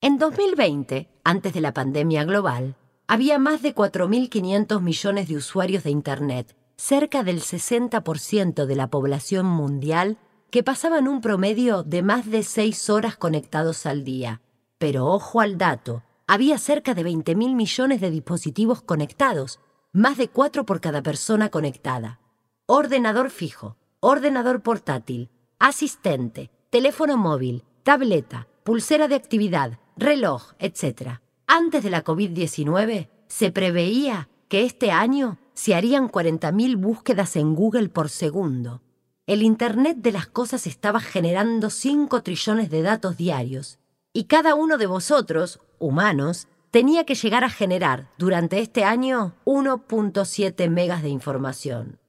En 0.00 0.18
2020, 0.18 1.08
antes 1.22 1.52
de 1.54 1.60
la 1.60 1.72
pandemia 1.72 2.24
global, 2.24 2.74
había 3.06 3.38
más 3.38 3.62
de 3.62 3.76
4.500 3.76 4.80
millones 4.80 5.28
de 5.28 5.36
usuarios 5.36 5.84
de 5.84 5.90
Internet, 5.90 6.56
cerca 6.76 7.22
del 7.22 7.42
60% 7.42 8.66
de 8.66 8.74
la 8.74 8.88
población 8.88 9.46
mundial 9.46 10.18
que 10.50 10.64
pasaban 10.64 11.06
un 11.06 11.20
promedio 11.20 11.84
de 11.84 12.02
más 12.02 12.28
de 12.28 12.42
6 12.42 12.90
horas 12.90 13.16
conectados 13.16 13.86
al 13.86 14.02
día. 14.02 14.40
Pero 14.78 15.06
ojo 15.06 15.40
al 15.40 15.58
dato, 15.58 16.02
había 16.26 16.58
cerca 16.58 16.92
de 16.92 17.04
20.000 17.04 17.54
millones 17.54 18.00
de 18.00 18.10
dispositivos 18.10 18.82
conectados, 18.82 19.60
más 19.92 20.16
de 20.18 20.26
4 20.26 20.66
por 20.66 20.80
cada 20.80 21.04
persona 21.04 21.50
conectada. 21.50 22.18
Ordenador 22.66 23.30
fijo, 23.30 23.76
ordenador 24.06 24.60
portátil, 24.60 25.30
asistente, 25.58 26.50
teléfono 26.68 27.16
móvil, 27.16 27.64
tableta, 27.84 28.48
pulsera 28.62 29.08
de 29.08 29.14
actividad, 29.14 29.78
reloj, 29.96 30.52
etc. 30.58 31.20
Antes 31.46 31.82
de 31.82 31.88
la 31.88 32.04
COVID-19, 32.04 33.08
se 33.28 33.50
preveía 33.50 34.28
que 34.48 34.64
este 34.64 34.90
año 34.90 35.38
se 35.54 35.74
harían 35.74 36.10
40.000 36.10 36.76
búsquedas 36.76 37.34
en 37.36 37.54
Google 37.54 37.88
por 37.88 38.10
segundo. 38.10 38.82
El 39.26 39.42
Internet 39.42 39.96
de 40.00 40.12
las 40.12 40.26
Cosas 40.26 40.66
estaba 40.66 41.00
generando 41.00 41.70
5 41.70 42.22
trillones 42.22 42.68
de 42.68 42.82
datos 42.82 43.16
diarios, 43.16 43.78
y 44.12 44.24
cada 44.24 44.54
uno 44.54 44.76
de 44.76 44.86
vosotros, 44.86 45.60
humanos, 45.78 46.46
tenía 46.70 47.04
que 47.04 47.14
llegar 47.14 47.42
a 47.42 47.48
generar 47.48 48.10
durante 48.18 48.60
este 48.60 48.84
año 48.84 49.34
1.7 49.46 50.68
megas 50.68 51.02
de 51.02 51.08
información. 51.08 52.03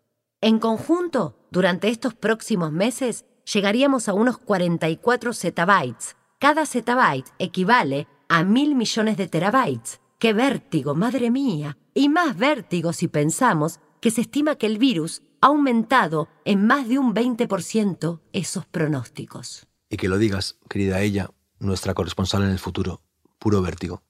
En 0.46 0.60
conjunto, 0.60 1.36
durante 1.50 1.90
estos 1.90 2.14
próximos 2.14 2.72
meses, 2.72 3.26
llegaríamos 3.52 4.08
a 4.08 4.14
unos 4.14 4.38
44 4.38 5.34
zettabytes. 5.34 6.16
Cada 6.38 6.68
zettabyte 6.68 7.32
equivale 7.40 8.08
a 8.30 8.44
mil 8.44 8.76
millones 8.76 9.18
de 9.18 9.28
terabytes. 9.28 10.02
¡Qué 10.20 10.34
vértigo, 10.34 10.94
madre 10.94 11.32
mía! 11.32 11.80
Y 11.96 12.10
más 12.10 12.38
vértigo 12.38 12.94
si 12.94 13.08
pensamos 13.08 13.80
que 14.00 14.12
se 14.12 14.22
estima 14.22 14.56
que 14.56 14.68
el 14.68 14.78
virus 14.78 15.24
ha 15.42 15.48
aumentado 15.48 16.28
en 16.46 16.68
más 16.68 16.88
de 16.88 17.00
un 17.00 17.16
20% 17.16 18.22
esos 18.32 18.68
pronósticos. 18.68 19.66
Y 19.90 19.98
que 19.98 20.08
lo 20.08 20.20
digas, 20.20 20.60
querida 20.70 21.02
ella, 21.02 21.32
nuestra 21.58 21.96
corresponsal 21.96 22.44
en 22.44 22.52
el 22.52 22.60
futuro. 22.60 23.02
Puro 23.40 23.64
vértigo. 23.64 24.04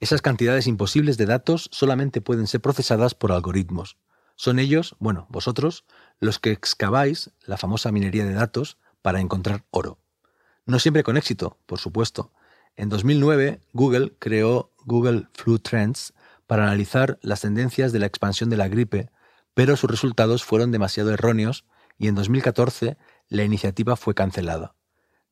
Esas 0.00 0.22
cantidades 0.22 0.66
imposibles 0.66 1.18
de 1.18 1.26
datos 1.26 1.68
solamente 1.72 2.22
pueden 2.22 2.46
ser 2.46 2.62
procesadas 2.62 3.14
por 3.14 3.32
algoritmos. 3.32 3.98
Son 4.36 4.58
ellos, 4.58 4.96
bueno, 4.98 5.26
vosotros, 5.30 5.84
los 6.20 6.38
que 6.38 6.50
excaváis 6.50 7.30
la 7.46 7.56
famosa 7.56 7.92
minería 7.92 8.24
de 8.24 8.34
datos 8.34 8.78
para 9.02 9.20
encontrar 9.20 9.64
oro. 9.70 9.98
No 10.66 10.78
siempre 10.78 11.02
con 11.02 11.16
éxito, 11.16 11.58
por 11.66 11.78
supuesto. 11.78 12.32
En 12.76 12.88
2009, 12.88 13.60
Google 13.72 14.14
creó 14.18 14.72
Google 14.84 15.28
Flu 15.34 15.58
Trends 15.58 16.14
para 16.46 16.64
analizar 16.64 17.18
las 17.22 17.42
tendencias 17.42 17.92
de 17.92 17.98
la 17.98 18.06
expansión 18.06 18.50
de 18.50 18.56
la 18.56 18.68
gripe, 18.68 19.10
pero 19.54 19.76
sus 19.76 19.90
resultados 19.90 20.44
fueron 20.44 20.72
demasiado 20.72 21.12
erróneos 21.12 21.64
y 21.98 22.08
en 22.08 22.14
2014 22.14 22.96
la 23.28 23.44
iniciativa 23.44 23.96
fue 23.96 24.14
cancelada. 24.14 24.74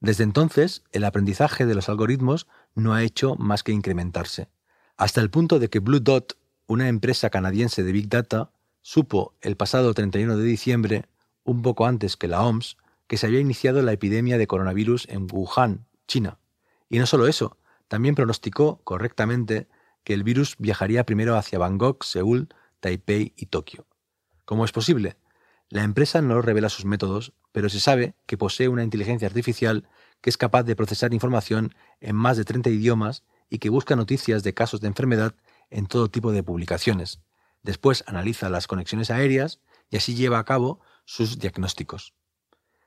Desde 0.01 0.25
entonces, 0.25 0.83
el 0.93 1.05
aprendizaje 1.05 1.67
de 1.67 1.75
los 1.75 1.89
algoritmos 1.89 2.47
no 2.75 2.95
ha 2.95 3.03
hecho 3.03 3.37
más 3.37 3.63
que 3.63 3.73
incrementarse, 3.73 4.49
hasta 4.97 5.21
el 5.21 5.31
punto 5.31 5.59
de 5.59 5.69
que 5.69 5.79
Blue 5.79 6.01
Dot, 6.01 6.39
una 6.67 6.89
empresa 6.89 7.31
canadiense 7.31 7.83
de 7.83 7.93
Big 7.93 8.09
Data, 8.09 8.51
supo 8.83 9.35
el 9.41 9.57
pasado 9.57 9.95
31 9.95 10.37
de 10.37 10.45
diciembre, 10.45 11.07
un 11.45 11.63
poco 11.63 11.87
antes 11.87 12.17
que 12.17 12.29
la 12.29 12.43
OMS, 12.43 12.77
que 13.07 13.17
se 13.17 13.27
había 13.27 13.41
iniciado 13.41 13.81
la 13.83 13.93
epidemia 13.93 14.39
de 14.39 14.47
coronavirus 14.47 15.09
en 15.09 15.27
Wuhan, 15.31 15.87
China. 16.07 16.39
Y 16.89 16.99
no 16.99 17.07
solo 17.07 17.27
eso, 17.27 17.57
también 17.89 18.15
pronosticó 18.15 18.81
correctamente 18.85 19.69
que 20.05 20.15
el 20.15 20.25
virus 20.25 20.57
viajaría 20.59 21.05
primero 21.05 21.37
hacia 21.37 21.59
Bangkok, 21.59 22.05
Seúl, 22.05 22.49
Taipei 22.81 23.33
y 23.37 23.47
Tokio. 23.47 23.87
¿Cómo 24.45 24.65
es 24.65 24.73
posible? 24.73 25.17
La 25.69 25.85
empresa 25.85 26.21
no 26.21 26.43
revela 26.43 26.69
sus 26.69 26.85
métodos, 26.85 27.33
pero 27.53 27.69
se 27.69 27.81
sabe 27.81 28.15
que 28.27 28.37
posee 28.37 28.69
una 28.69 28.83
inteligencia 28.83 29.29
artificial 29.29 29.89
que 30.21 30.31
es 30.31 30.37
capaz 30.37 30.65
de 30.65 30.77
procesar 30.77 31.15
información 31.15 31.75
en 32.01 32.17
más 32.17 32.37
de 32.37 32.45
30 32.45 32.71
idiomas 32.71 33.25
y 33.49 33.59
que 33.59 33.71
busca 33.71 33.97
noticias 33.97 34.43
de 34.43 34.55
casos 34.55 34.81
de 34.81 34.89
enfermedad 34.89 35.35
en 35.71 35.87
todo 35.87 36.09
tipo 36.09 36.33
de 36.33 36.43
publicaciones, 36.43 37.21
Después 37.63 38.03
analiza 38.07 38.51
las 38.51 38.67
conexiones 38.67 39.11
aéreas 39.11 39.61
y 39.89 39.97
así 39.97 40.15
lleva 40.15 40.39
a 40.39 40.45
cabo 40.45 40.81
sus 41.05 41.39
diagnósticos. 41.39 42.15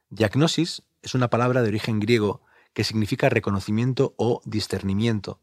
Diagnosis 0.09 0.83
es 1.01 1.15
una 1.15 1.29
palabra 1.29 1.61
de 1.61 1.69
origen 1.69 1.99
griego 1.99 2.41
que 2.73 2.83
significa 2.83 3.29
reconocimiento 3.29 4.15
o 4.17 4.41
discernimiento, 4.45 5.41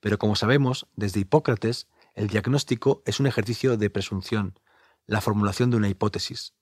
pero 0.00 0.18
como 0.18 0.36
sabemos, 0.36 0.86
desde 0.96 1.20
Hipócrates, 1.20 1.88
el 2.14 2.28
diagnóstico 2.28 3.02
es 3.06 3.20
un 3.20 3.26
ejercicio 3.26 3.76
de 3.76 3.90
presunción, 3.90 4.58
la 5.06 5.20
formulación 5.20 5.70
de 5.70 5.78
una 5.78 5.88
hipótesis. 5.88 6.52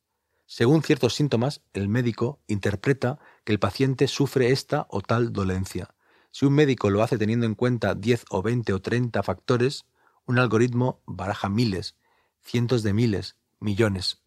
Según 0.46 0.82
ciertos 0.82 1.14
síntomas, 1.14 1.62
el 1.72 1.88
médico 1.88 2.40
interpreta 2.46 3.18
que 3.44 3.52
el 3.52 3.58
paciente 3.58 4.06
sufre 4.06 4.52
esta 4.52 4.86
o 4.90 5.00
tal 5.00 5.32
dolencia. 5.32 5.94
Si 6.30 6.46
un 6.46 6.54
médico 6.54 6.88
lo 6.90 7.02
hace 7.02 7.18
teniendo 7.18 7.46
en 7.46 7.54
cuenta 7.54 7.94
10 7.94 8.26
o 8.30 8.42
20 8.42 8.72
o 8.72 8.80
30 8.80 9.22
factores, 9.22 9.86
un 10.24 10.38
algoritmo 10.38 11.02
baraja 11.06 11.48
miles 11.48 11.96
cientos 12.42 12.82
de 12.82 12.92
miles, 12.92 13.36
millones, 13.60 14.22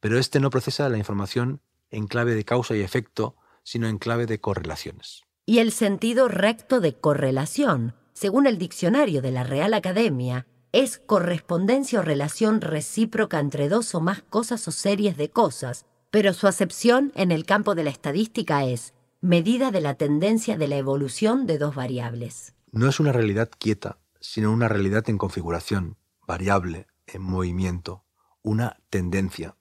pero 0.00 0.18
este 0.18 0.40
no 0.40 0.50
procesa 0.50 0.88
la 0.88 0.98
información 0.98 1.60
en 1.90 2.06
clave 2.06 2.34
de 2.34 2.44
causa 2.44 2.76
y 2.76 2.80
efecto, 2.80 3.36
sino 3.62 3.88
en 3.88 3.98
clave 3.98 4.26
de 4.26 4.40
correlaciones. 4.40 5.22
Y 5.46 5.58
el 5.58 5.72
sentido 5.72 6.28
recto 6.28 6.80
de 6.80 6.94
correlación, 6.94 7.94
según 8.12 8.46
el 8.46 8.58
diccionario 8.58 9.22
de 9.22 9.32
la 9.32 9.44
Real 9.44 9.74
Academia, 9.74 10.46
es 10.72 10.98
correspondencia 10.98 12.00
o 12.00 12.02
relación 12.02 12.60
recíproca 12.60 13.40
entre 13.40 13.68
dos 13.68 13.94
o 13.94 14.00
más 14.00 14.22
cosas 14.22 14.66
o 14.68 14.70
series 14.70 15.16
de 15.16 15.30
cosas, 15.30 15.86
pero 16.10 16.32
su 16.32 16.46
acepción 16.46 17.12
en 17.16 17.32
el 17.32 17.44
campo 17.44 17.74
de 17.74 17.84
la 17.84 17.90
estadística 17.90 18.64
es 18.64 18.94
medida 19.20 19.70
de 19.70 19.80
la 19.80 19.94
tendencia 19.94 20.56
de 20.56 20.68
la 20.68 20.76
evolución 20.76 21.46
de 21.46 21.58
dos 21.58 21.74
variables. 21.74 22.54
No 22.72 22.88
es 22.88 23.00
una 23.00 23.12
realidad 23.12 23.50
quieta, 23.58 23.98
sino 24.20 24.52
una 24.52 24.68
realidad 24.68 25.08
en 25.08 25.18
configuración, 25.18 25.96
variable, 26.26 26.86
en 27.12 27.22
movimiento, 27.22 28.04
una 28.42 28.78
tendencia. 28.90 29.56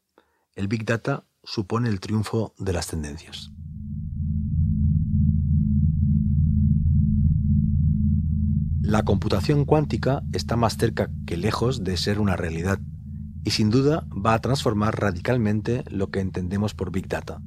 El 0.56 0.68
Big 0.68 0.86
Data 0.86 1.26
supone 1.44 1.90
el 1.90 2.00
triunfo 2.00 2.54
de 2.58 2.74
las 2.74 2.88
tendencias. 2.88 3.52
La 8.82 9.04
computación 9.04 9.66
cuántica 9.66 10.24
está 10.34 10.56
más 10.56 10.78
cerca 10.78 11.12
que 11.28 11.38
lejos 11.38 11.84
de 11.84 11.96
ser 11.98 12.20
una 12.20 12.36
realidad 12.36 12.80
y 13.44 13.52
sin 13.52 13.70
duda 13.70 14.08
va 14.14 14.34
a 14.34 14.42
transformar 14.42 15.00
radicalmente 15.00 15.84
lo 15.90 16.10
que 16.10 16.20
entendemos 16.20 16.74
por 16.74 16.92
Big 16.92 17.08
Data. 17.08 17.42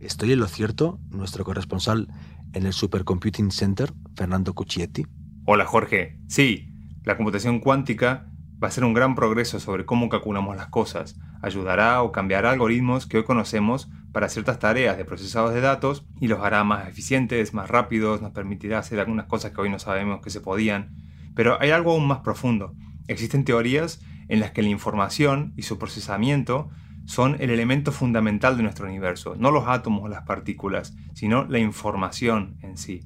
¿Estoy 0.00 0.32
en 0.32 0.40
lo 0.40 0.46
cierto? 0.46 1.00
Nuestro 1.08 1.44
corresponsal 1.44 2.08
en 2.52 2.66
el 2.66 2.72
Supercomputing 2.72 3.50
Center, 3.50 3.92
Fernando 4.14 4.54
Cuccietti. 4.54 5.06
Hola 5.46 5.64
Jorge. 5.64 6.20
Sí, 6.28 6.74
la 7.04 7.16
computación 7.16 7.60
cuántica 7.60 8.30
va 8.62 8.68
a 8.68 8.70
ser 8.70 8.84
un 8.84 8.94
gran 8.94 9.14
progreso 9.14 9.60
sobre 9.60 9.84
cómo 9.84 10.08
calculamos 10.08 10.56
las 10.56 10.68
cosas, 10.68 11.18
ayudará 11.42 12.02
o 12.02 12.12
cambiará 12.12 12.50
algoritmos 12.50 13.06
que 13.06 13.18
hoy 13.18 13.24
conocemos 13.24 13.88
para 14.12 14.28
ciertas 14.28 14.58
tareas 14.58 14.96
de 14.96 15.04
procesados 15.04 15.52
de 15.52 15.60
datos 15.60 16.06
y 16.20 16.28
los 16.28 16.40
hará 16.40 16.64
más 16.64 16.88
eficientes, 16.88 17.52
más 17.52 17.68
rápidos, 17.68 18.22
nos 18.22 18.32
permitirá 18.32 18.78
hacer 18.78 18.98
algunas 18.98 19.26
cosas 19.26 19.52
que 19.52 19.60
hoy 19.60 19.70
no 19.70 19.78
sabemos 19.78 20.22
que 20.22 20.30
se 20.30 20.40
podían. 20.40 20.94
Pero 21.34 21.60
hay 21.60 21.70
algo 21.70 21.92
aún 21.92 22.06
más 22.06 22.20
profundo. 22.20 22.74
Existen 23.08 23.44
teorías 23.44 24.00
en 24.28 24.40
las 24.40 24.52
que 24.52 24.62
la 24.62 24.70
información 24.70 25.52
y 25.56 25.62
su 25.62 25.78
procesamiento 25.78 26.70
son 27.04 27.36
el 27.40 27.50
elemento 27.50 27.92
fundamental 27.92 28.56
de 28.56 28.62
nuestro 28.62 28.86
universo, 28.86 29.36
no 29.36 29.50
los 29.50 29.68
átomos 29.68 30.04
o 30.04 30.08
las 30.08 30.22
partículas, 30.22 30.96
sino 31.14 31.44
la 31.44 31.58
información 31.58 32.56
en 32.62 32.78
sí. 32.78 33.02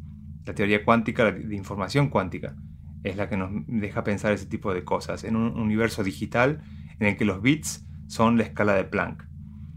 La 0.47 0.55
teoría 0.55 0.85
cuántica 0.85 1.31
de 1.31 1.55
información 1.55 2.09
cuántica 2.09 2.55
es 3.05 3.17
la 3.17 3.29
que 3.29 3.37
nos 3.37 3.51
deja 3.67 4.05
pensar 4.05 4.33
ese 4.33 4.47
tipo 4.47 4.75
de 4.75 4.85
cosas 4.85 5.25
en 5.25 5.37
un 5.37 5.59
universo 5.59 6.03
digital 6.05 6.63
en 6.99 7.09
el 7.09 7.17
que 7.17 7.25
los 7.25 7.43
bits 7.43 7.87
son 8.07 8.37
la 8.37 8.45
escala 8.45 8.75
de 8.75 8.85
Planck. 8.85 9.25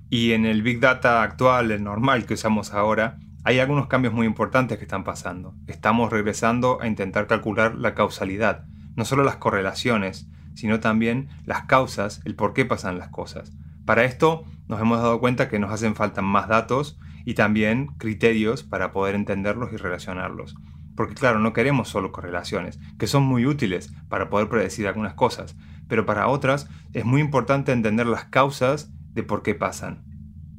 Y 0.10 0.34
en 0.34 0.46
el 0.46 0.62
Big 0.62 0.80
Data 0.80 1.24
actual, 1.24 1.72
el 1.72 1.84
normal 1.84 2.26
que 2.26 2.36
usamos 2.36 2.74
ahora, 2.74 3.18
hay 3.44 3.60
algunos 3.60 3.88
cambios 3.88 4.14
muy 4.14 4.28
importantes 4.28 4.78
que 4.78 4.84
están 4.84 5.04
pasando. 5.04 5.56
Estamos 5.68 6.12
regresando 6.12 6.80
a 6.82 6.88
intentar 6.88 7.28
calcular 7.28 7.76
la 7.76 7.94
causalidad, 7.94 8.66
no 8.96 9.06
solo 9.06 9.24
las 9.24 9.38
correlaciones, 9.38 10.28
sino 10.54 10.80
también 10.80 11.30
las 11.46 11.64
causas, 11.64 12.22
el 12.26 12.36
por 12.36 12.54
qué 12.54 12.66
pasan 12.66 13.00
las 13.00 13.10
cosas. 13.10 13.52
Para 13.86 14.04
esto 14.04 14.46
nos 14.68 14.80
hemos 14.80 15.02
dado 15.02 15.20
cuenta 15.20 15.50
que 15.50 15.60
nos 15.60 15.72
hacen 15.72 15.96
falta 15.96 16.22
más 16.22 16.48
datos 16.48 16.98
y 17.26 17.34
también 17.34 17.88
criterios 17.98 18.64
para 18.64 18.92
poder 18.92 19.16
entenderlos 19.16 19.74
y 19.74 19.78
relacionarlos. 19.78 20.56
Porque 20.96 21.16
claro, 21.16 21.40
no 21.40 21.54
queremos 21.54 21.90
solo 21.90 22.12
correlaciones, 22.12 22.80
que 23.00 23.08
son 23.08 23.24
muy 23.24 23.46
útiles 23.46 23.94
para 24.10 24.30
poder 24.30 24.50
predecir 24.50 24.88
algunas 24.88 25.14
cosas, 25.14 25.56
pero 25.88 26.06
para 26.06 26.28
otras 26.28 26.70
es 26.94 27.06
muy 27.06 27.22
importante 27.22 27.72
entender 27.72 28.06
las 28.06 28.26
causas 28.26 28.92
de 29.14 29.24
por 29.24 29.44
qué 29.44 29.56
pasan. 29.56 30.04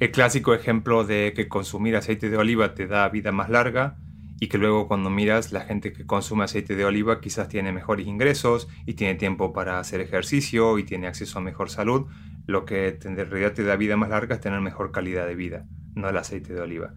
El 0.01 0.11
clásico 0.11 0.55
ejemplo 0.55 1.05
de 1.05 1.33
que 1.37 1.49
consumir 1.49 1.97
aceite 1.97 2.29
de 2.29 2.37
oliva 2.37 2.75
te 2.75 2.87
da 2.87 3.09
vida 3.09 3.33
más 3.33 3.49
larga 3.49 3.97
y 4.41 4.49
que 4.49 4.59
luego 4.59 4.89
cuando 4.89 5.09
miras 5.09 5.53
la 5.53 5.61
gente 5.61 5.93
que 5.93 6.05
consume 6.05 6.45
aceite 6.45 6.75
de 6.75 6.85
oliva 6.85 7.21
quizás 7.21 7.49
tiene 7.49 7.73
mejores 7.73 8.07
ingresos 8.07 8.69
y 8.87 8.95
tiene 8.95 9.15
tiempo 9.15 9.53
para 9.53 9.79
hacer 9.79 10.01
ejercicio 10.01 10.79
y 10.79 10.85
tiene 10.85 11.07
acceso 11.07 11.39
a 11.39 11.43
mejor 11.43 11.71
salud, 11.71 12.07
lo 12.47 12.65
que 12.65 12.99
en 13.05 13.17
realidad 13.17 13.53
te 13.53 13.63
da 13.63 13.77
vida 13.77 13.97
más 13.97 14.11
larga 14.11 14.35
es 14.35 14.41
tener 14.41 14.61
mejor 14.61 14.91
calidad 14.91 15.27
de 15.27 15.37
vida, 15.37 15.67
no 15.95 16.09
el 16.09 16.17
aceite 16.17 16.53
de 16.53 16.61
oliva. 16.61 16.95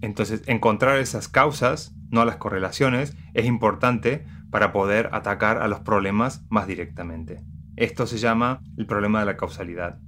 Entonces, 0.00 0.42
encontrar 0.46 0.98
esas 0.98 1.28
causas, 1.28 1.94
no 2.10 2.24
las 2.24 2.36
correlaciones, 2.36 3.16
es 3.34 3.46
importante 3.46 4.24
para 4.50 4.72
poder 4.72 5.10
atacar 5.12 5.58
a 5.58 5.68
los 5.68 5.80
problemas 5.80 6.44
más 6.48 6.66
directamente. 6.66 7.42
Esto 7.76 8.06
se 8.06 8.18
llama 8.18 8.62
el 8.76 8.86
problema 8.86 9.20
de 9.20 9.26
la 9.26 9.36
causalidad. 9.36 9.98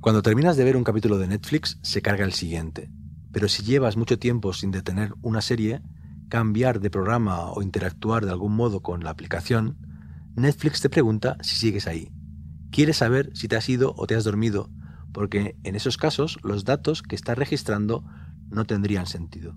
Cuando 0.00 0.22
terminas 0.22 0.56
de 0.56 0.64
ver 0.64 0.76
un 0.76 0.84
capítulo 0.84 1.18
de 1.18 1.28
Netflix, 1.28 1.78
se 1.82 2.00
carga 2.00 2.24
el 2.24 2.32
siguiente. 2.32 2.90
Pero 3.32 3.48
si 3.48 3.62
llevas 3.62 3.96
mucho 3.96 4.18
tiempo 4.18 4.52
sin 4.52 4.70
detener 4.70 5.12
una 5.22 5.40
serie, 5.40 5.82
cambiar 6.28 6.80
de 6.80 6.90
programa 6.90 7.50
o 7.50 7.62
interactuar 7.62 8.24
de 8.24 8.30
algún 8.30 8.54
modo 8.56 8.80
con 8.80 9.04
la 9.04 9.10
aplicación, 9.10 9.76
Netflix 10.34 10.80
te 10.80 10.88
pregunta 10.88 11.36
si 11.42 11.56
sigues 11.56 11.86
ahí. 11.86 12.10
Quiere 12.70 12.92
saber 12.92 13.30
si 13.34 13.48
te 13.48 13.56
has 13.56 13.68
ido 13.68 13.94
o 13.96 14.06
te 14.06 14.14
has 14.14 14.24
dormido, 14.24 14.70
porque 15.12 15.56
en 15.64 15.74
esos 15.74 15.96
casos 15.96 16.38
los 16.42 16.64
datos 16.64 17.02
que 17.02 17.16
estás 17.16 17.36
registrando 17.36 18.04
no 18.50 18.64
tendrían 18.64 19.06
sentido. 19.06 19.54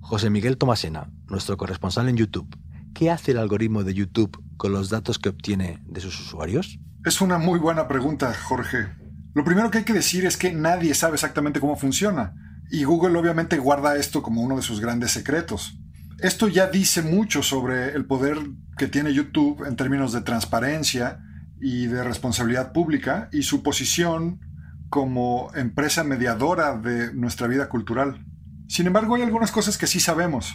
José 0.00 0.30
Miguel 0.30 0.58
Tomasena, 0.58 1.10
nuestro 1.28 1.56
corresponsal 1.56 2.08
en 2.08 2.16
YouTube, 2.16 2.56
¿qué 2.94 3.10
hace 3.10 3.32
el 3.32 3.38
algoritmo 3.38 3.84
de 3.84 3.94
YouTube 3.94 4.42
con 4.56 4.72
los 4.72 4.90
datos 4.90 5.18
que 5.18 5.30
obtiene 5.30 5.82
de 5.86 6.00
sus 6.00 6.20
usuarios? 6.20 6.78
Es 7.04 7.20
una 7.20 7.38
muy 7.38 7.58
buena 7.58 7.88
pregunta, 7.88 8.32
Jorge. 8.34 8.88
Lo 9.34 9.44
primero 9.44 9.70
que 9.70 9.78
hay 9.78 9.84
que 9.84 9.92
decir 9.92 10.26
es 10.26 10.36
que 10.36 10.52
nadie 10.52 10.94
sabe 10.94 11.14
exactamente 11.14 11.60
cómo 11.60 11.76
funciona, 11.76 12.34
y 12.70 12.84
Google 12.84 13.18
obviamente 13.18 13.58
guarda 13.58 13.96
esto 13.96 14.22
como 14.22 14.42
uno 14.42 14.56
de 14.56 14.62
sus 14.62 14.80
grandes 14.80 15.12
secretos. 15.12 15.78
Esto 16.18 16.48
ya 16.48 16.68
dice 16.68 17.02
mucho 17.02 17.42
sobre 17.42 17.94
el 17.94 18.06
poder 18.06 18.38
que 18.78 18.88
tiene 18.88 19.12
YouTube 19.12 19.66
en 19.66 19.76
términos 19.76 20.12
de 20.12 20.22
transparencia 20.22 21.20
y 21.60 21.86
de 21.86 22.04
responsabilidad 22.04 22.72
pública 22.72 23.28
y 23.32 23.42
su 23.42 23.62
posición 23.62 24.40
como 24.94 25.50
empresa 25.56 26.04
mediadora 26.04 26.76
de 26.76 27.12
nuestra 27.14 27.48
vida 27.48 27.68
cultural. 27.68 28.24
Sin 28.68 28.86
embargo, 28.86 29.16
hay 29.16 29.22
algunas 29.22 29.50
cosas 29.50 29.76
que 29.76 29.88
sí 29.88 29.98
sabemos. 29.98 30.54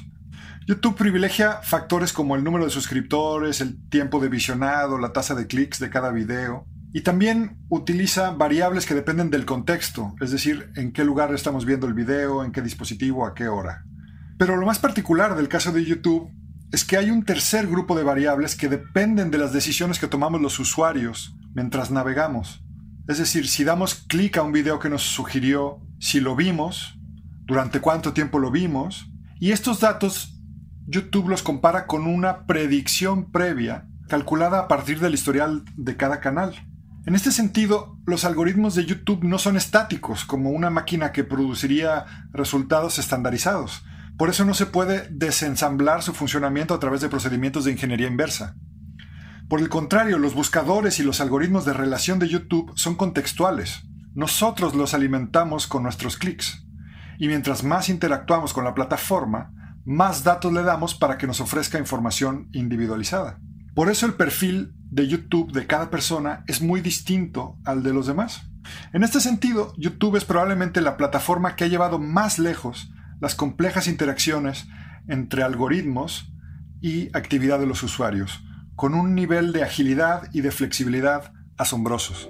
YouTube 0.65 0.95
privilegia 0.95 1.59
factores 1.61 2.13
como 2.13 2.37
el 2.37 2.45
número 2.45 2.63
de 2.63 2.71
suscriptores, 2.71 3.59
el 3.59 3.89
tiempo 3.89 4.21
de 4.21 4.29
visionado, 4.29 4.97
la 4.97 5.11
tasa 5.11 5.35
de 5.35 5.45
clics 5.45 5.79
de 5.79 5.89
cada 5.89 6.11
video. 6.11 6.65
Y 6.93 7.01
también 7.01 7.57
utiliza 7.67 8.31
variables 8.31 8.85
que 8.85 8.93
dependen 8.93 9.29
del 9.29 9.43
contexto, 9.43 10.15
es 10.21 10.31
decir, 10.31 10.71
en 10.77 10.93
qué 10.93 11.03
lugar 11.03 11.33
estamos 11.33 11.65
viendo 11.65 11.85
el 11.85 11.93
video, 11.93 12.45
en 12.45 12.53
qué 12.53 12.61
dispositivo, 12.61 13.25
a 13.25 13.33
qué 13.33 13.49
hora. 13.49 13.83
Pero 14.37 14.55
lo 14.55 14.65
más 14.65 14.79
particular 14.79 15.35
del 15.35 15.49
caso 15.49 15.73
de 15.73 15.83
YouTube 15.83 16.31
es 16.71 16.85
que 16.85 16.95
hay 16.95 17.11
un 17.11 17.25
tercer 17.25 17.67
grupo 17.67 17.93
de 17.93 18.03
variables 18.03 18.55
que 18.55 18.69
dependen 18.69 19.31
de 19.31 19.37
las 19.37 19.51
decisiones 19.51 19.99
que 19.99 20.07
tomamos 20.07 20.39
los 20.39 20.57
usuarios 20.59 21.35
mientras 21.53 21.91
navegamos. 21.91 22.63
Es 23.09 23.17
decir, 23.17 23.47
si 23.47 23.63
damos 23.63 23.95
clic 23.95 24.37
a 24.37 24.43
un 24.43 24.51
video 24.51 24.77
que 24.77 24.87
nos 24.87 25.01
sugirió, 25.01 25.81
si 25.97 26.19
lo 26.19 26.35
vimos, 26.35 26.93
durante 27.45 27.81
cuánto 27.81 28.13
tiempo 28.13 28.37
lo 28.37 28.51
vimos, 28.51 29.09
y 29.39 29.51
estos 29.51 29.79
datos 29.79 30.39
YouTube 30.85 31.27
los 31.27 31.41
compara 31.41 31.87
con 31.87 32.05
una 32.05 32.45
predicción 32.45 33.31
previa 33.31 33.87
calculada 34.09 34.59
a 34.59 34.67
partir 34.67 34.99
del 34.99 35.15
historial 35.15 35.65
de 35.75 35.97
cada 35.97 36.19
canal. 36.19 36.53
En 37.07 37.15
este 37.15 37.31
sentido, 37.31 37.97
los 38.05 38.25
algoritmos 38.25 38.75
de 38.75 38.85
YouTube 38.85 39.23
no 39.23 39.39
son 39.39 39.57
estáticos 39.57 40.23
como 40.23 40.51
una 40.51 40.69
máquina 40.69 41.11
que 41.11 41.23
produciría 41.23 42.05
resultados 42.31 42.99
estandarizados. 42.99 43.83
Por 44.19 44.29
eso 44.29 44.45
no 44.45 44.53
se 44.53 44.67
puede 44.67 45.07
desensamblar 45.09 46.03
su 46.03 46.13
funcionamiento 46.13 46.75
a 46.75 46.79
través 46.79 47.01
de 47.01 47.09
procedimientos 47.09 47.65
de 47.65 47.71
ingeniería 47.71 48.07
inversa. 48.07 48.55
Por 49.49 49.61
el 49.61 49.69
contrario, 49.69 50.19
los 50.19 50.35
buscadores 50.35 50.99
y 50.99 51.03
los 51.03 51.19
algoritmos 51.21 51.65
de 51.65 51.73
relación 51.73 52.19
de 52.19 52.29
YouTube 52.29 52.71
son 52.75 52.93
contextuales. 52.93 53.81
Nosotros 54.13 54.75
los 54.75 54.93
alimentamos 54.93 55.65
con 55.65 55.81
nuestros 55.81 56.17
clics. 56.17 56.67
Y 57.17 57.27
mientras 57.27 57.63
más 57.63 57.89
interactuamos 57.89 58.53
con 58.53 58.63
la 58.63 58.75
plataforma, 58.75 59.51
más 59.85 60.23
datos 60.23 60.53
le 60.53 60.61
damos 60.61 60.93
para 60.93 61.17
que 61.17 61.25
nos 61.25 61.41
ofrezca 61.41 61.79
información 61.79 62.47
individualizada. 62.53 63.39
Por 63.73 63.89
eso 63.89 64.05
el 64.05 64.13
perfil 64.13 64.75
de 64.91 65.07
YouTube 65.07 65.51
de 65.51 65.65
cada 65.65 65.89
persona 65.89 66.43
es 66.45 66.61
muy 66.61 66.81
distinto 66.81 67.57
al 67.65 67.81
de 67.81 67.91
los 67.91 68.05
demás. 68.05 68.43
En 68.93 69.03
este 69.03 69.19
sentido, 69.19 69.73
YouTube 69.77 70.15
es 70.15 70.25
probablemente 70.25 70.79
la 70.79 70.95
plataforma 70.95 71.55
que 71.55 71.63
ha 71.63 71.69
llevado 71.69 71.97
más 71.97 72.37
lejos 72.37 72.91
las 73.19 73.33
complejas 73.33 73.87
interacciones 73.87 74.67
entre 75.07 75.41
algoritmos 75.41 76.31
y 76.81 77.07
actividad 77.17 77.59
de 77.59 77.65
los 77.65 77.81
usuarios 77.81 78.43
con 78.79 78.93
un 78.93 79.13
nivel 79.13 79.51
de 79.51 79.61
agilidad 79.61 80.29
y 80.31 80.39
de 80.39 80.51
flexibilidad 80.51 81.33
asombrosos. 81.57 82.29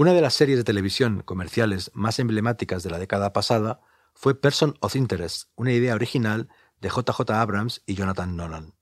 Una 0.00 0.14
de 0.14 0.22
las 0.22 0.32
series 0.32 0.56
de 0.56 0.64
televisión 0.64 1.20
comerciales 1.26 1.90
más 1.92 2.18
emblemáticas 2.20 2.82
de 2.82 2.88
la 2.88 2.98
década 2.98 3.34
pasada 3.34 3.82
fue 4.14 4.34
Person 4.34 4.74
of 4.80 4.96
Interest, 4.96 5.50
una 5.56 5.74
idea 5.74 5.94
original 5.94 6.48
de 6.80 6.88
JJ 6.88 7.30
Abrams 7.32 7.82
y 7.84 7.96
Jonathan 7.96 8.34
Nolan. 8.34 8.72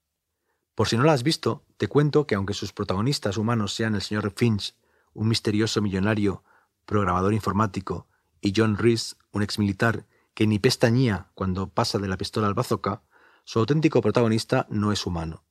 Por 0.77 0.87
si 0.87 0.97
no 0.97 1.03
la 1.03 1.15
has 1.15 1.25
visto, 1.25 1.67
te 1.77 1.89
cuento 1.89 2.29
que 2.29 2.37
aunque 2.37 2.55
sus 2.55 2.73
protagonistas 2.73 3.37
humanos 3.37 3.75
sean 3.75 3.97
el 3.97 4.03
señor 4.03 4.33
Finch, 4.37 4.77
un 5.13 5.27
misterioso 5.27 5.83
millonario 5.83 6.45
programador 6.87 7.35
informático, 7.35 8.07
y 8.41 8.53
John 8.55 8.77
Reese, 8.77 9.17
un 9.33 9.43
exmilitar 9.43 10.07
que 10.35 10.47
ni 10.47 10.61
pestañía 10.61 11.33
cuando 11.35 11.69
pasa 11.69 11.99
de 11.99 12.07
la 12.07 12.17
pistola 12.17 12.47
al 12.47 12.55
bazooka, 12.55 13.03
su 13.43 13.59
auténtico 13.59 14.01
protagonista 14.03 14.69
no 14.71 14.93
es 14.93 15.05
humano. 15.05 15.43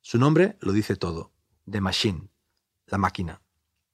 Su 0.00 0.18
nombre 0.18 0.58
lo 0.60 0.72
dice 0.72 0.96
todo, 0.96 1.30
The 1.70 1.80
Machine, 1.80 2.30
la 2.86 2.98
máquina. 2.98 3.43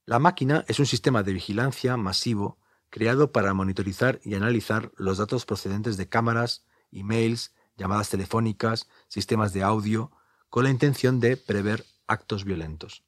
La 0.06 0.18
máquina 0.18 0.64
es 0.68 0.78
un 0.78 0.86
sistema 0.86 1.22
de 1.22 1.32
vigilancia 1.32 1.96
masivo 1.96 2.58
creado 2.90 3.32
para 3.32 3.54
monitorizar 3.54 4.20
y 4.24 4.34
analizar 4.34 4.90
los 4.96 5.18
datos 5.18 5.46
procedentes 5.46 5.96
de 5.96 6.08
cámaras, 6.08 6.64
emails, 6.90 7.54
llamadas 7.76 8.10
telefónicas, 8.10 8.88
sistemas 9.08 9.52
de 9.52 9.62
audio, 9.62 10.10
con 10.48 10.64
la 10.64 10.70
intención 10.70 11.20
de 11.20 11.36
prever 11.36 11.84
actos 12.08 12.44
violentos, 12.44 13.04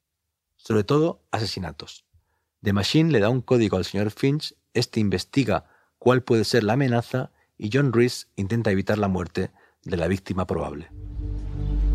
sobre 0.57 0.85
todo 0.85 1.24
asesinatos. 1.33 2.05
The 2.62 2.72
Machine 2.72 3.11
le 3.11 3.18
da 3.18 3.28
un 3.28 3.40
código 3.42 3.76
al 3.76 3.85
señor 3.85 4.12
Finch, 4.12 4.55
este 4.72 5.00
investiga 5.00 5.64
cuál 5.98 6.22
puede 6.22 6.44
ser 6.44 6.62
la 6.62 6.74
amenaza 6.74 7.33
y 7.59 7.70
John 7.72 7.92
Reese 7.92 8.26
intenta 8.37 8.70
evitar 8.70 8.98
la 8.98 9.09
muerte 9.09 9.50
de 9.85 9.96
la 9.96 10.07
víctima 10.07 10.46
probable. 10.46 10.90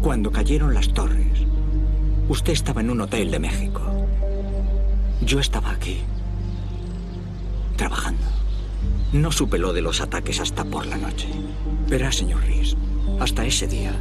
Cuando 0.02 0.32
cayeron 0.32 0.74
las 0.74 0.94
torres, 0.94 1.46
usted 2.28 2.54
estaba 2.54 2.82
en 2.82 2.90
un 2.90 3.02
hotel 3.02 3.32
de 3.32 3.40
México. 3.40 3.97
Yo 5.22 5.40
estaba 5.40 5.72
aquí, 5.72 6.02
trabajando. 7.76 8.24
No 9.14 9.32
supe 9.32 9.58
lo 9.58 9.74
de 9.74 9.82
los 9.82 10.02
ataques 10.02 10.40
hasta 10.40 10.64
por 10.64 10.86
la 10.86 10.98
noche. 10.98 11.28
Verá, 11.88 12.12
señor 12.12 12.42
Rees, 12.42 12.76
hasta 13.20 13.46
ese 13.46 13.68
día 13.68 13.94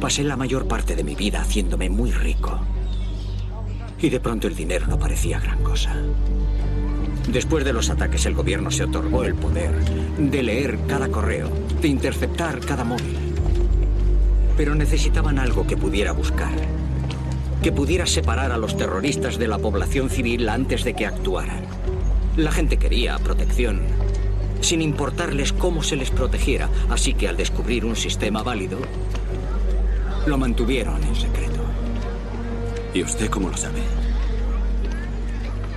pasé 0.00 0.24
la 0.24 0.36
mayor 0.36 0.66
parte 0.66 0.96
de 0.96 1.04
mi 1.04 1.14
vida 1.14 1.40
haciéndome 1.40 1.88
muy 1.88 2.10
rico. 2.10 2.58
Y 4.00 4.08
de 4.08 4.20
pronto 4.20 4.48
el 4.48 4.56
dinero 4.56 4.86
no 4.86 4.98
parecía 4.98 5.38
gran 5.40 5.62
cosa. 5.62 5.94
Después 7.30 7.64
de 7.64 7.72
los 7.72 7.90
ataques, 7.90 8.26
el 8.26 8.34
gobierno 8.34 8.70
se 8.70 8.84
otorgó 8.84 9.24
el 9.24 9.34
poder 9.34 9.72
de 10.18 10.42
leer 10.42 10.78
cada 10.88 11.08
correo, 11.08 11.50
de 11.80 11.88
interceptar 11.88 12.60
cada 12.60 12.82
móvil. 12.82 13.16
Pero 14.56 14.74
necesitaban 14.74 15.38
algo 15.38 15.66
que 15.66 15.76
pudiera 15.76 16.12
buscar, 16.12 16.52
que 17.62 17.72
pudiera 17.72 18.06
separar 18.06 18.52
a 18.52 18.58
los 18.58 18.76
terroristas 18.76 19.38
de 19.38 19.48
la 19.48 19.58
población 19.58 20.08
civil 20.08 20.48
antes 20.48 20.84
de 20.84 20.94
que 20.94 21.06
actuaran. 21.06 21.64
La 22.36 22.52
gente 22.52 22.78
quería 22.78 23.18
protección, 23.18 23.82
sin 24.60 24.80
importarles 24.80 25.52
cómo 25.52 25.82
se 25.82 25.96
les 25.96 26.10
protegiera, 26.10 26.68
así 26.88 27.14
que 27.14 27.28
al 27.28 27.36
descubrir 27.36 27.84
un 27.84 27.96
sistema 27.96 28.42
válido, 28.42 28.78
lo 30.26 30.38
mantuvieron 30.38 31.02
en 31.02 31.14
secreto. 31.14 31.60
¿Y 32.94 33.02
usted 33.02 33.28
cómo 33.30 33.48
lo 33.48 33.56
sabe? 33.56 33.80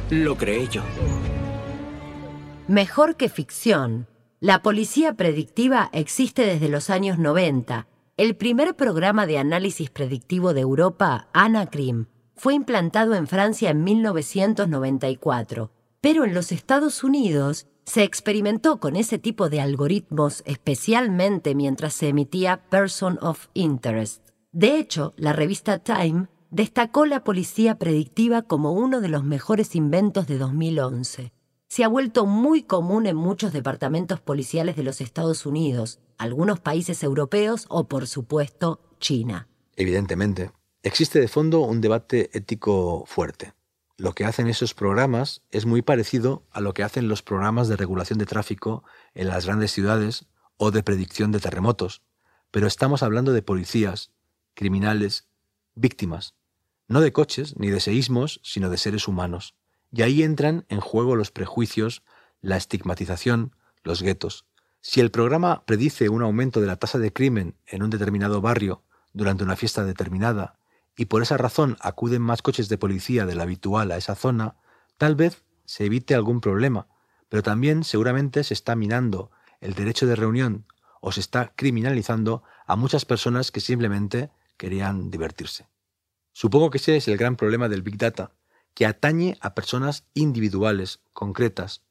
Lo 0.10 0.38
creé 0.38 0.68
yo. 0.68 0.84
Mejor 2.68 3.16
que 3.18 3.30
ficción, 3.30 4.08
la 4.40 4.62
policía 4.62 5.14
predictiva 5.14 5.90
existe 5.92 6.46
desde 6.46 6.70
los 6.70 6.90
años 6.90 7.20
90. 7.20 7.88
El 8.16 8.36
primer 8.36 8.76
programa 8.76 9.26
de 9.26 9.40
análisis 9.40 9.90
predictivo 9.90 10.54
de 10.54 10.62
Europa, 10.62 11.30
ANACRIM, 11.34 12.06
fue 12.36 12.54
implantado 12.54 13.16
en 13.16 13.26
Francia 13.26 13.72
en 13.72 13.84
1994, 13.84 15.72
pero 16.00 16.24
en 16.24 16.36
los 16.36 16.52
Estados 16.52 17.04
Unidos 17.04 17.66
se 17.86 18.04
experimentó 18.04 18.80
con 18.80 18.98
ese 18.98 19.18
tipo 19.18 19.50
de 19.50 19.62
algoritmos 19.62 20.44
especialmente 20.46 21.56
mientras 21.56 21.96
se 21.96 22.10
emitía 22.10 22.62
Person 22.70 23.18
of 23.20 23.48
Interest. 23.56 24.22
De 24.52 24.78
hecho, 24.78 25.16
la 25.18 25.34
revista 25.34 25.80
Time 25.80 26.28
destacó 26.52 27.08
la 27.08 27.24
policía 27.24 27.80
predictiva 27.80 28.44
como 28.44 28.74
uno 28.74 29.02
de 29.02 29.08
los 29.08 29.24
mejores 29.24 29.76
inventos 29.76 30.28
de 30.28 30.38
2011. 30.38 31.34
Se 31.74 31.84
ha 31.84 31.88
vuelto 31.88 32.28
muy 32.28 32.62
común 32.62 33.08
en 33.08 33.16
muchos 33.16 33.52
departamentos 33.52 34.22
policiales 34.22 34.76
de 34.76 34.84
los 34.84 35.02
Estados 35.02 35.48
Unidos, 35.48 35.98
algunos 36.20 36.60
países 36.60 37.02
europeos 37.02 37.66
o, 37.68 37.88
por 37.88 38.06
supuesto, 38.06 38.80
China. 39.00 39.48
Evidentemente, 39.76 40.52
existe 40.84 41.20
de 41.20 41.28
fondo 41.28 41.62
un 41.62 41.82
debate 41.82 42.30
ético 42.38 43.06
fuerte. 43.08 43.54
Lo 43.98 44.14
que 44.14 44.24
hacen 44.24 44.46
esos 44.46 44.76
programas 44.76 45.42
es 45.50 45.66
muy 45.66 45.82
parecido 45.82 46.44
a 46.52 46.62
lo 46.62 46.76
que 46.76 46.84
hacen 46.84 47.08
los 47.08 47.24
programas 47.24 47.70
de 47.70 47.76
regulación 47.76 48.20
de 48.20 48.28
tráfico 48.28 48.84
en 49.16 49.30
las 49.30 49.48
grandes 49.48 49.72
ciudades 49.72 50.28
o 50.58 50.70
de 50.70 50.84
predicción 50.84 51.32
de 51.32 51.40
terremotos, 51.40 52.04
pero 52.52 52.68
estamos 52.68 53.02
hablando 53.02 53.34
de 53.34 53.42
policías, 53.42 54.12
criminales, 54.54 55.28
víctimas, 55.74 56.36
no 56.88 57.02
de 57.02 57.12
coches 57.12 57.58
ni 57.58 57.72
de 57.72 57.80
seísmos, 57.80 58.42
sino 58.44 58.70
de 58.70 58.78
seres 58.78 59.08
humanos. 59.08 59.56
Y 59.96 60.02
ahí 60.02 60.24
entran 60.24 60.66
en 60.70 60.80
juego 60.80 61.16
los 61.16 61.30
prejuicios, 61.30 62.02
la 62.42 62.58
estigmatización, 62.58 63.56
los 63.84 64.02
guetos. 64.02 64.48
Si 64.82 65.00
el 65.00 65.12
programa 65.12 65.66
predice 65.66 66.10
un 66.10 66.24
aumento 66.24 66.60
de 66.60 66.68
la 66.68 66.78
tasa 66.78 66.98
de 66.98 67.14
crimen 67.14 67.56
en 67.68 67.84
un 67.84 67.92
determinado 67.92 68.42
barrio 68.42 68.84
durante 69.14 69.44
una 69.44 69.56
fiesta 69.56 69.86
determinada, 69.86 70.58
y 70.98 71.06
por 71.06 71.22
esa 71.22 71.38
razón 71.38 71.78
acuden 71.80 72.24
más 72.24 72.42
coches 72.42 72.70
de 72.70 72.80
policía 72.80 73.28
de 73.28 73.36
lo 73.36 73.44
habitual 73.44 73.92
a 73.92 73.98
esa 73.98 74.16
zona, 74.16 74.56
tal 74.98 75.16
vez 75.16 75.44
se 75.66 75.86
evite 75.86 76.16
algún 76.16 76.42
problema, 76.42 76.88
pero 77.30 77.44
también 77.44 77.84
seguramente 77.84 78.44
se 78.44 78.56
está 78.56 78.76
minando 78.76 79.30
el 79.62 79.76
derecho 79.76 80.08
de 80.08 80.16
reunión 80.16 80.66
o 81.02 81.12
se 81.12 81.20
está 81.20 81.54
criminalizando 81.56 82.44
a 82.66 82.76
muchas 82.76 83.06
personas 83.06 83.52
que 83.52 83.60
simplemente 83.60 84.32
querían 84.58 85.12
divertirse. 85.12 85.68
Supongo 86.32 86.72
que 86.72 86.80
ese 86.80 86.98
es 86.98 87.08
el 87.08 87.18
gran 87.18 87.36
problema 87.36 87.70
del 87.70 87.84
Big 87.84 87.98
Data, 87.98 88.32
que 88.74 88.86
atañe 88.86 89.38
a 89.42 89.54
personas 89.54 90.06
individuales, 90.14 91.02
concretas. 91.14 91.84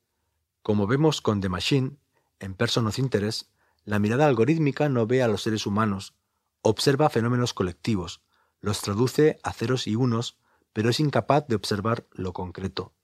Como 0.62 0.86
vemos 0.86 1.20
con 1.20 1.40
The 1.40 1.48
Machine, 1.48 1.96
en 2.40 2.54
Person 2.54 2.86
of 2.86 2.98
Interest, 2.98 3.48
la 3.84 3.98
mirada 3.98 4.26
algorítmica 4.26 4.88
no 4.88 5.06
ve 5.06 5.22
a 5.22 5.28
los 5.28 5.42
seres 5.42 5.66
humanos, 5.66 6.14
observa 6.62 7.10
fenómenos 7.10 7.54
colectivos, 7.54 8.22
los 8.60 8.80
traduce 8.80 9.38
a 9.42 9.52
ceros 9.52 9.86
y 9.86 9.96
unos, 9.96 10.38
pero 10.72 10.90
es 10.90 11.00
incapaz 11.00 11.46
de 11.48 11.56
observar 11.56 12.06
lo 12.12 12.32
concreto. 12.32 12.94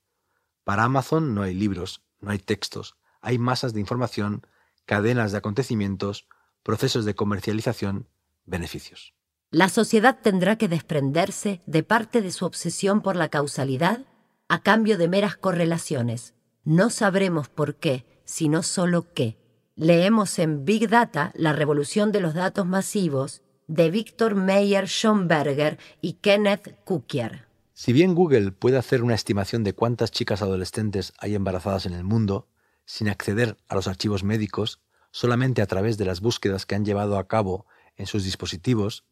Para 0.65 0.85
Amazon 0.85 1.35
no 1.35 1.43
hay 1.43 1.55
libros, 1.55 2.03
no 2.21 2.31
hay 2.31 2.39
textos, 2.39 2.97
hay 3.21 3.39
masas 3.39 3.75
de 3.75 3.81
información, 3.81 4.47
cadenas 4.87 5.33
de 5.33 5.39
acontecimientos, 5.39 6.29
procesos 6.63 7.05
de 7.05 7.15
comercialización, 7.15 8.09
beneficios. 8.45 9.15
La 9.51 9.71
sociedad 9.71 10.19
tendrá 10.23 10.57
que 10.57 10.69
desprenderse 10.69 11.63
de 11.65 11.83
parte 11.83 12.21
de 12.21 12.33
su 12.33 12.45
obsesión 12.45 13.01
por 13.01 13.17
la 13.17 13.31
causalidad 13.31 14.05
a 14.47 14.63
cambio 14.63 14.99
de 14.99 15.09
meras 15.09 15.39
correlaciones. 15.39 16.35
No 16.65 16.91
sabremos 16.91 17.49
por 17.49 17.77
qué, 17.77 18.05
sino 18.27 18.63
solo 18.63 19.11
qué. 19.15 19.39
Leemos 19.75 20.39
en 20.39 20.67
Big 20.67 20.91
Data, 20.91 21.33
la 21.35 21.55
revolución 21.55 22.13
de 22.13 22.21
los 22.21 22.35
datos 22.35 22.67
masivos, 22.67 23.41
de 23.69 23.91
Víctor 23.91 24.35
Meyer 24.35 24.87
Schomberger 24.87 25.79
y 26.03 26.15
Kenneth 26.15 26.85
Kukier. 26.85 27.47
Si 27.73 27.95
bien 27.95 28.15
Google 28.15 28.53
puede 28.53 28.77
hacer 28.77 29.03
una 29.03 29.15
estimación 29.15 29.65
de 29.65 29.73
cuántas 29.73 30.11
chicas 30.11 30.43
adolescentes 30.43 31.15
hay 31.19 31.35
embarazadas 31.35 31.87
en 31.87 31.95
el 31.95 32.05
mundo, 32.05 32.49
sin 32.85 33.09
acceder 33.09 33.57
a 33.69 33.77
los 33.77 33.89
archivos 33.89 34.25
médicos, 34.25 34.83
solamente 35.11 35.63
a 35.63 35.67
través 35.67 35.97
de 35.97 36.05
las 36.05 36.21
búsquedas 36.21 36.67
que 36.67 36.75
han 36.75 36.85
llevado 36.85 37.17
a 37.17 37.29
cabo 37.29 37.65
en 37.97 38.07
sus 38.07 38.25
dispositivos, 38.25 39.05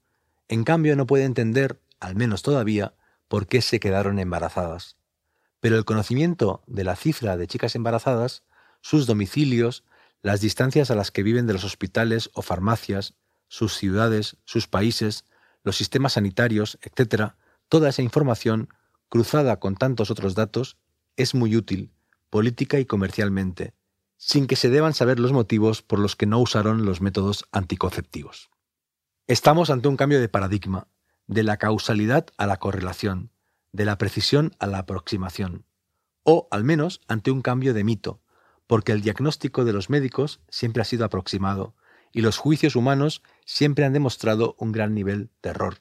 en 0.48 0.64
cambio, 0.64 0.96
no 0.96 1.06
puede 1.06 1.24
entender, 1.24 1.80
al 2.00 2.14
menos 2.14 2.42
todavía, 2.42 2.94
por 3.28 3.46
qué 3.46 3.62
se 3.62 3.80
quedaron 3.80 4.18
embarazadas. 4.18 4.96
Pero 5.60 5.76
el 5.76 5.84
conocimiento 5.84 6.62
de 6.66 6.84
la 6.84 6.96
cifra 6.96 7.36
de 7.36 7.46
chicas 7.46 7.74
embarazadas, 7.74 8.44
sus 8.80 9.06
domicilios, 9.06 9.84
las 10.22 10.40
distancias 10.40 10.90
a 10.90 10.94
las 10.94 11.10
que 11.10 11.22
viven 11.22 11.46
de 11.46 11.52
los 11.52 11.64
hospitales 11.64 12.30
o 12.34 12.42
farmacias, 12.42 13.14
sus 13.48 13.74
ciudades, 13.74 14.36
sus 14.44 14.68
países, 14.68 15.24
los 15.64 15.76
sistemas 15.76 16.12
sanitarios, 16.12 16.78
etc., 16.82 17.32
toda 17.68 17.88
esa 17.88 18.02
información, 18.02 18.68
cruzada 19.08 19.58
con 19.58 19.74
tantos 19.74 20.10
otros 20.10 20.34
datos, 20.34 20.76
es 21.16 21.34
muy 21.34 21.56
útil, 21.56 21.90
política 22.30 22.78
y 22.78 22.84
comercialmente, 22.84 23.74
sin 24.16 24.46
que 24.46 24.56
se 24.56 24.70
deban 24.70 24.94
saber 24.94 25.18
los 25.18 25.32
motivos 25.32 25.82
por 25.82 25.98
los 25.98 26.16
que 26.16 26.26
no 26.26 26.38
usaron 26.38 26.84
los 26.84 27.00
métodos 27.00 27.46
anticonceptivos. 27.50 28.50
Estamos 29.28 29.70
ante 29.70 29.88
un 29.88 29.96
cambio 29.96 30.20
de 30.20 30.28
paradigma, 30.28 30.86
de 31.26 31.42
la 31.42 31.56
causalidad 31.56 32.28
a 32.36 32.46
la 32.46 32.58
correlación, 32.58 33.32
de 33.72 33.84
la 33.84 33.98
precisión 33.98 34.54
a 34.60 34.68
la 34.68 34.78
aproximación, 34.78 35.64
o 36.22 36.46
al 36.52 36.62
menos 36.62 37.00
ante 37.08 37.32
un 37.32 37.42
cambio 37.42 37.74
de 37.74 37.82
mito, 37.82 38.20
porque 38.68 38.92
el 38.92 39.02
diagnóstico 39.02 39.64
de 39.64 39.72
los 39.72 39.90
médicos 39.90 40.38
siempre 40.48 40.82
ha 40.82 40.84
sido 40.84 41.04
aproximado, 41.04 41.74
y 42.12 42.20
los 42.20 42.38
juicios 42.38 42.76
humanos 42.76 43.24
siempre 43.44 43.84
han 43.84 43.92
demostrado 43.92 44.54
un 44.60 44.70
gran 44.70 44.94
nivel 44.94 45.30
de 45.42 45.50
error, 45.50 45.78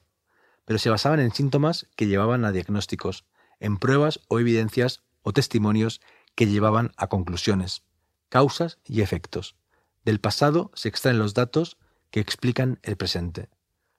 pero 0.64 0.80
se 0.80 0.90
basaban 0.90 1.20
en 1.20 1.30
síntomas 1.30 1.86
que 1.94 2.08
llevaban 2.08 2.44
a 2.44 2.50
diagnósticos, 2.50 3.26
en 3.60 3.76
pruebas 3.76 4.22
o 4.26 4.40
evidencias 4.40 5.04
o 5.22 5.32
testimonios 5.32 6.00
que 6.34 6.48
llevaban 6.48 6.90
a 6.96 7.06
conclusiones, 7.06 7.84
causas 8.28 8.80
y 8.84 9.02
efectos. 9.02 9.54
Del 10.04 10.18
pasado 10.18 10.72
se 10.74 10.88
extraen 10.88 11.20
los 11.20 11.32
datos 11.32 11.78
que 12.16 12.20
explican 12.20 12.78
el 12.82 12.96
presente. 12.96 13.50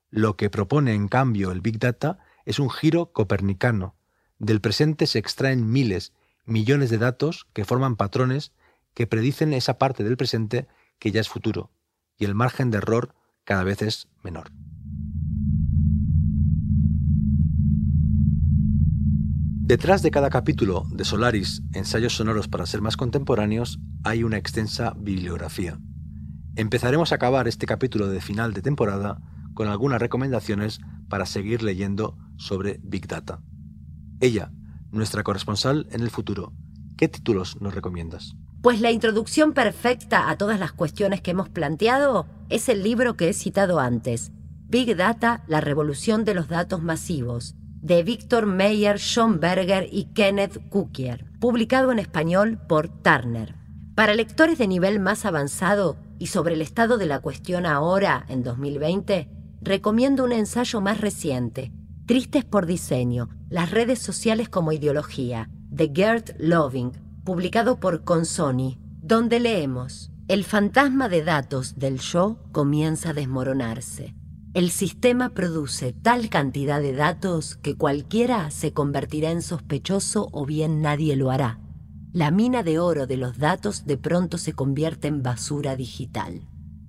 Lo 0.09 0.37
que 0.37 0.49
propone 0.49 0.95
en 0.95 1.07
cambio 1.07 1.51
el 1.51 1.61
Big 1.61 1.77
Data 1.77 2.17
es 2.45 2.57
un 2.57 2.71
giro 2.71 3.11
copernicano. 3.11 3.95
Del 4.39 4.59
presente 4.59 5.05
se 5.05 5.19
extraen 5.19 5.69
miles, 5.69 6.13
millones 6.43 6.89
de 6.89 6.97
datos 6.97 7.45
que 7.53 7.63
forman 7.63 7.95
patrones 7.95 8.53
que 8.95 9.05
predicen 9.05 9.53
esa 9.53 9.77
parte 9.77 10.03
del 10.03 10.17
presente 10.17 10.67
que 10.97 11.11
ya 11.11 11.21
es 11.21 11.29
futuro, 11.29 11.69
y 12.17 12.25
el 12.25 12.33
margen 12.33 12.71
de 12.71 12.79
error 12.79 13.13
cada 13.43 13.63
vez 13.63 13.83
es 13.83 14.07
menor. 14.23 14.49
Detrás 19.61 20.01
de 20.01 20.09
cada 20.09 20.31
capítulo 20.31 20.87
de 20.89 21.05
Solaris, 21.05 21.61
ensayos 21.71 22.15
sonoros 22.15 22.47
para 22.47 22.65
ser 22.65 22.81
más 22.81 22.97
contemporáneos, 22.97 23.77
hay 24.03 24.23
una 24.23 24.37
extensa 24.37 24.95
bibliografía. 24.97 25.77
Empezaremos 26.57 27.11
a 27.11 27.15
acabar 27.15 27.47
este 27.47 27.67
capítulo 27.67 28.07
de 28.07 28.19
final 28.19 28.51
de 28.51 28.63
temporada 28.63 29.19
con 29.53 29.67
algunas 29.67 30.01
recomendaciones 30.01 30.79
para 31.07 31.27
seguir 31.27 31.61
leyendo 31.61 32.17
sobre 32.37 32.79
Big 32.81 33.07
Data. 33.07 33.41
Ella, 34.21 34.51
nuestra 34.91 35.21
corresponsal 35.21 35.85
en 35.91 36.01
el 36.01 36.09
futuro, 36.09 36.53
¿qué 36.97 37.07
títulos 37.09 37.61
nos 37.61 37.75
recomiendas? 37.75 38.35
Pues 38.63 38.81
la 38.81 38.89
introducción 38.89 39.53
perfecta 39.53 40.31
a 40.31 40.37
todas 40.39 40.59
las 40.59 40.71
cuestiones 40.71 41.21
que 41.21 41.29
hemos 41.29 41.47
planteado 41.47 42.25
es 42.49 42.69
el 42.69 42.81
libro 42.81 43.15
que 43.15 43.29
he 43.29 43.33
citado 43.33 43.79
antes, 43.79 44.31
Big 44.67 44.97
Data, 44.97 45.43
la 45.47 45.61
revolución 45.61 46.25
de 46.25 46.33
los 46.33 46.47
datos 46.47 46.81
masivos, 46.81 47.53
de 47.83 48.01
Víctor 48.01 48.47
Meyer 48.47 48.97
Schomberger 48.97 49.87
y 49.91 50.05
Kenneth 50.05 50.69
Kukier, 50.69 51.23
publicado 51.39 51.91
en 51.91 51.99
español 51.99 52.57
por 52.67 52.89
Turner. 52.89 53.53
Para 53.93 54.15
lectores 54.15 54.57
de 54.57 54.67
nivel 54.67 54.99
más 54.99 55.23
avanzado, 55.25 55.97
y 56.19 56.27
sobre 56.27 56.55
el 56.55 56.61
estado 56.61 56.97
de 56.97 57.05
la 57.05 57.19
cuestión 57.19 57.65
ahora, 57.65 58.25
en 58.29 58.43
2020, 58.43 59.29
recomiendo 59.61 60.23
un 60.23 60.31
ensayo 60.31 60.81
más 60.81 61.01
reciente, 61.01 61.71
Tristes 62.05 62.45
por 62.45 62.65
Diseño, 62.65 63.29
Las 63.49 63.71
redes 63.71 63.99
sociales 63.99 64.49
como 64.49 64.71
ideología, 64.71 65.49
de 65.69 65.91
Gert 65.93 66.31
Loving, 66.39 66.91
publicado 67.23 67.79
por 67.79 68.03
Consoni, 68.03 68.79
donde 69.01 69.39
leemos, 69.39 70.11
el 70.27 70.43
fantasma 70.43 71.09
de 71.09 71.23
datos 71.23 71.77
del 71.77 71.99
yo 71.99 72.37
comienza 72.51 73.09
a 73.09 73.13
desmoronarse. 73.13 74.15
El 74.53 74.71
sistema 74.71 75.29
produce 75.33 75.93
tal 75.93 76.29
cantidad 76.29 76.81
de 76.81 76.93
datos 76.93 77.57
que 77.57 77.75
cualquiera 77.75 78.49
se 78.51 78.73
convertirá 78.73 79.31
en 79.31 79.41
sospechoso 79.41 80.29
o 80.31 80.45
bien 80.45 80.81
nadie 80.81 81.15
lo 81.15 81.31
hará. 81.31 81.59
La 82.17 82.31
mina 82.31 82.63
de 82.63 82.79
oro 82.79 83.05
de 83.05 83.15
los 83.15 83.37
datos 83.37 83.85
de 83.85 83.95
pronto 83.95 84.39
se 84.39 84.53
convierte 84.53 85.07
en 85.07 85.21
basura 85.21 85.75
digital. 85.75 86.41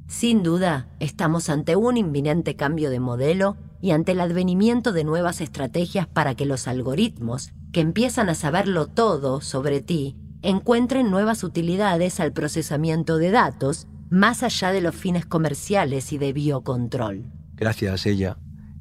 Sin 0.07 0.43
duda, 0.43 0.89
estamos 1.01 1.51
ante 1.51 1.77
un 1.77 1.99
inminente 1.99 2.57
cambio 2.57 2.89
de 2.89 2.99
modelo 2.99 3.59
y 3.83 3.91
ante 3.91 4.13
el 4.13 4.23
advenimiento 4.23 4.95
de 4.95 5.05
nuevas 5.05 5.43
estrategias 5.43 6.07
para 6.07 6.35
que 6.35 6.47
los 6.47 6.67
algoritmos, 6.67 7.53
que 7.73 7.83
empiezan 7.83 8.31
a 8.31 8.35
saberlo 8.35 8.87
todo 8.87 9.43
sobre 9.43 9.83
ti, 9.83 10.17
encuentren 10.41 11.11
nuevas 11.11 11.45
utilidades 11.45 12.21
al 12.21 12.33
procesamiento 12.33 13.19
de 13.19 13.31
datos 13.31 13.87
más 14.09 14.43
allá 14.43 14.73
de 14.73 14.81
los 14.81 14.95
fines 14.95 15.27
comerciales 15.27 16.11
y 16.15 16.17
de 16.17 16.33
biocontrol. 16.33 17.31
Gracias, 17.55 18.07
ella. 18.07 18.39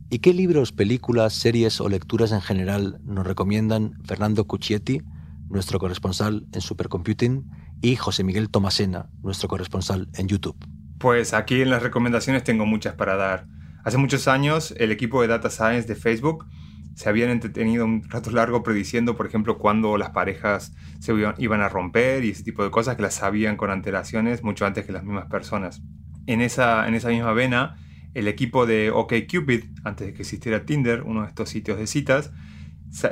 ¿Y 0.10 0.20
qué 0.20 0.34
libros, 0.34 0.72
películas, 0.72 1.34
series 1.34 1.82
o 1.82 1.90
lecturas 1.90 2.32
en 2.32 2.40
general 2.40 3.02
nos 3.04 3.28
recomiendan 3.28 4.02
Fernando 4.06 4.48
Cuccietti, 4.48 5.02
nuestro 5.50 5.80
corresponsal 5.80 6.46
en 6.54 6.62
Supercomputing, 6.62 7.50
y 7.82 7.96
José 7.96 8.24
Miguel 8.24 8.50
Tomasena, 8.50 9.10
nuestro 9.22 9.48
corresponsal 9.48 10.10
en 10.16 10.28
YouTube? 10.28 10.58
Pues 10.98 11.34
aquí 11.34 11.62
en 11.62 11.70
las 11.70 11.84
recomendaciones 11.84 12.44
tengo 12.44 12.66
muchas 12.66 12.96
para 12.96 13.16
dar. 13.16 13.48
Hace 13.84 13.98
muchos 13.98 14.28
años 14.28 14.74
el 14.78 14.92
equipo 14.92 15.22
de 15.22 15.28
Data 15.28 15.50
Science 15.50 15.88
de 15.88 15.96
Facebook 15.96 16.46
se 16.96 17.10
habían 17.10 17.30
entretenido 17.30 17.86
un 17.86 18.04
rato 18.10 18.32
largo 18.32 18.64
prediciendo, 18.64 19.16
por 19.16 19.28
ejemplo, 19.28 19.60
cuándo 19.60 19.98
las 19.98 20.10
parejas 20.10 20.74
se 21.00 21.14
iban 21.38 21.62
a 21.62 21.70
romper 21.70 22.26
y 22.26 22.32
ese 22.32 22.44
tipo 22.44 22.64
de 22.64 22.72
cosas 22.72 22.96
que 22.96 23.04
las 23.04 23.14
sabían 23.14 23.56
con 23.56 23.70
antelaciones 23.70 24.42
mucho 24.42 24.66
antes 24.66 24.84
que 24.84 24.92
las 24.92 25.04
mismas 25.04 25.28
personas. 25.28 25.84
En 26.26 26.42
esa, 26.42 26.88
en 26.88 26.96
esa 26.96 27.10
misma 27.10 27.34
vena, 27.34 27.78
el 28.16 28.28
equipo 28.28 28.66
de 28.66 28.90
OkCupid, 28.90 29.66
antes 29.84 30.08
de 30.08 30.14
que 30.14 30.24
existiera 30.24 30.66
Tinder, 30.66 31.04
uno 31.04 31.22
de 31.22 31.28
estos 31.28 31.50
sitios 31.50 31.78
de 31.78 31.86
citas, 31.86 32.32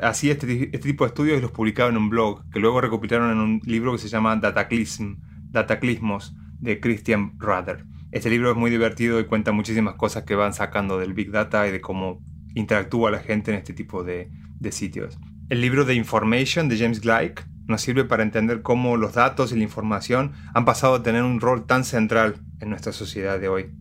hacía 0.01 0.33
este, 0.33 0.65
este, 0.65 0.79
tipo 0.79 1.03
de 1.03 1.09
estudios 1.09 1.37
y 1.37 1.41
los 1.41 1.51
publicaba 1.51 1.89
en 1.89 1.97
un 1.97 2.09
blog, 2.09 2.49
que 2.51 2.59
luego 2.59 2.81
recopilaron 2.81 3.31
en 3.31 3.37
un 3.37 3.61
libro 3.65 3.91
que 3.91 3.97
se 3.97 4.09
llama 4.09 4.35
Dataclism, 4.35 5.15
Dataclismos, 5.51 6.35
de 6.59 6.79
Christian 6.79 7.37
Ruther. 7.37 7.85
Este 8.11 8.29
libro 8.29 8.51
es 8.51 8.57
muy 8.57 8.71
divertido 8.71 9.19
y 9.19 9.25
cuenta 9.25 9.51
muchísimas 9.51 9.95
cosas 9.95 10.23
que 10.23 10.35
van 10.35 10.53
sacando 10.53 10.97
del 10.97 11.13
Big 11.13 11.31
Data 11.31 11.67
y 11.67 11.71
de 11.71 11.81
cómo 11.81 12.23
interactúa 12.55 13.11
la 13.11 13.19
gente 13.19 13.51
en 13.51 13.57
este 13.57 13.73
tipo 13.73 14.03
de, 14.03 14.31
sitios. 14.71 15.19
El 15.49 15.61
libro 15.61 15.85
de 15.85 15.93
Information 15.93 16.69
de 16.69 16.79
James 16.79 17.01
Gleick 17.01 17.45
nos 17.67 17.81
sirve 17.81 18.03
para 18.03 18.23
entender 18.23 18.63
cómo 18.63 18.97
los 18.97 19.13
datos 19.13 19.51
y 19.51 19.57
la 19.57 19.63
información 19.63 20.31
han 20.55 20.65
pasado 20.65 20.95
a 20.95 21.03
tener 21.03 21.21
un 21.21 21.39
rol 21.39 21.67
tan 21.67 21.83
central 21.83 22.35
en 22.61 22.69
nuestra 22.69 22.93
sociedad 22.93 23.39
de 23.39 23.47
hoy. 23.47 23.71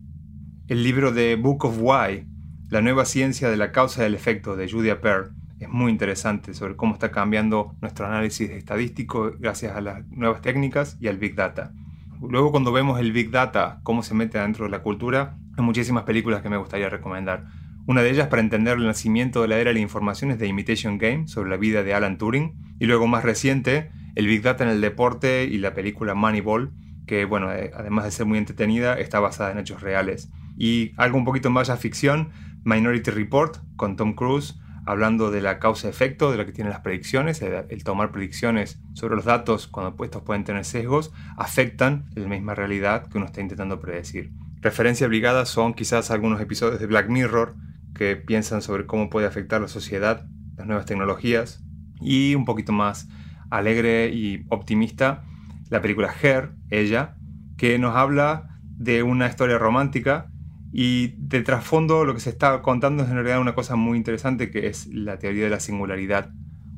El 0.67 0.83
libro 0.83 1.11
de 1.11 1.35
Book 1.37 1.65
of 1.65 1.77
Why, 1.79 2.27
La 2.69 2.81
nueva 2.81 3.05
ciencia 3.05 3.49
de 3.49 3.57
la 3.57 3.71
causa 3.71 4.03
y 4.03 4.05
el 4.05 4.15
efecto 4.15 4.55
de 4.55 4.69
Julia 4.69 5.01
Pearl, 5.01 5.31
es 5.59 5.69
muy 5.69 5.91
interesante 5.91 6.53
sobre 6.53 6.75
cómo 6.75 6.93
está 6.93 7.11
cambiando 7.11 7.75
nuestro 7.81 8.05
análisis 8.05 8.49
estadístico 8.49 9.33
gracias 9.39 9.75
a 9.75 9.81
las 9.81 10.07
nuevas 10.07 10.41
técnicas 10.41 10.97
y 10.99 11.07
al 11.07 11.17
Big 11.17 11.35
Data. 11.35 11.71
Luego 12.21 12.51
cuando 12.51 12.71
vemos 12.71 12.99
el 12.99 13.11
Big 13.11 13.31
Data, 13.31 13.79
cómo 13.83 14.03
se 14.03 14.13
mete 14.13 14.39
dentro 14.39 14.65
de 14.65 14.71
la 14.71 14.79
cultura, 14.79 15.37
hay 15.57 15.63
muchísimas 15.63 16.03
películas 16.03 16.41
que 16.41 16.49
me 16.49 16.57
gustaría 16.57 16.89
recomendar. 16.89 17.45
Una 17.87 18.01
de 18.01 18.09
ellas 18.09 18.27
para 18.27 18.41
entender 18.41 18.77
el 18.77 18.85
nacimiento 18.85 19.41
de 19.41 19.47
la 19.47 19.57
era 19.57 19.69
de 19.69 19.75
la 19.75 19.79
información 19.79 20.31
es 20.31 20.39
The 20.39 20.47
Imitation 20.47 20.97
Game, 20.97 21.27
sobre 21.27 21.51
la 21.51 21.57
vida 21.57 21.83
de 21.83 21.93
Alan 21.93 22.17
Turing. 22.17 22.53
Y 22.79 22.87
luego 22.87 23.05
más 23.07 23.23
reciente, 23.23 23.91
el 24.15 24.25
Big 24.25 24.41
Data 24.41 24.63
en 24.63 24.71
el 24.71 24.81
deporte 24.81 25.43
y 25.45 25.59
la 25.59 25.73
película 25.73 26.15
Moneyball, 26.15 26.73
que 27.05 27.25
bueno, 27.25 27.53
eh, 27.53 27.71
además 27.75 28.05
de 28.05 28.11
ser 28.11 28.25
muy 28.25 28.39
entretenida, 28.39 28.95
está 28.99 29.19
basada 29.19 29.51
en 29.51 29.59
hechos 29.59 29.81
reales. 29.81 30.31
Y 30.57 30.93
algo 30.97 31.17
un 31.17 31.25
poquito 31.25 31.51
más 31.51 31.69
a 31.69 31.77
ficción, 31.77 32.29
Minority 32.63 33.11
Report, 33.11 33.57
con 33.75 33.95
Tom 33.95 34.13
Cruise, 34.15 34.59
hablando 34.85 35.31
de 35.31 35.41
la 35.41 35.59
causa-efecto, 35.59 36.31
de 36.31 36.37
lo 36.37 36.45
que 36.45 36.51
tienen 36.51 36.71
las 36.71 36.81
predicciones, 36.81 37.41
el, 37.41 37.83
tomar 37.83 38.11
predicciones 38.11 38.79
sobre 38.93 39.15
los 39.15 39.25
datos 39.25 39.67
cuando 39.67 39.95
estos 40.03 40.21
pueden 40.21 40.43
tener 40.43 40.63
sesgos, 40.65 41.11
afectan 41.37 42.05
la 42.15 42.27
misma 42.27 42.55
realidad 42.55 43.07
que 43.07 43.17
uno 43.17 43.25
está 43.25 43.41
intentando 43.41 43.79
predecir. 43.79 44.31
Referencia 44.61 45.07
obligada 45.07 45.45
son 45.45 45.73
quizás 45.73 46.11
algunos 46.11 46.39
episodios 46.39 46.79
de 46.79 46.85
Black 46.85 47.09
Mirror, 47.09 47.55
que 47.93 48.15
piensan 48.15 48.61
sobre 48.61 48.85
cómo 48.85 49.09
puede 49.09 49.27
afectar 49.27 49.61
la 49.61 49.67
sociedad, 49.67 50.27
las 50.57 50.67
nuevas 50.67 50.85
tecnologías, 50.85 51.63
y 52.01 52.35
un 52.35 52.45
poquito 52.45 52.71
más 52.71 53.07
alegre 53.49 54.09
y 54.09 54.45
optimista, 54.49 55.23
la 55.69 55.81
película 55.81 56.13
Her, 56.21 56.51
ella, 56.69 57.15
que 57.57 57.79
nos 57.79 57.95
habla 57.95 58.59
de 58.77 59.01
una 59.03 59.27
historia 59.27 59.57
romántica 59.57 60.29
y 60.77 61.15
de 61.19 61.41
trasfondo 61.41 62.03
lo 62.03 62.13
que 62.13 62.19
se 62.19 62.29
está 62.29 62.61
contando 62.61 63.03
es 63.03 63.09
en 63.09 63.15
realidad 63.15 63.39
una 63.39 63.55
cosa 63.55 63.77
muy 63.77 63.97
interesante 63.97 64.51
que 64.51 64.67
es 64.67 64.87
la 64.87 65.17
teoría 65.17 65.45
de 65.45 65.49
la 65.49 65.61
singularidad, 65.61 66.33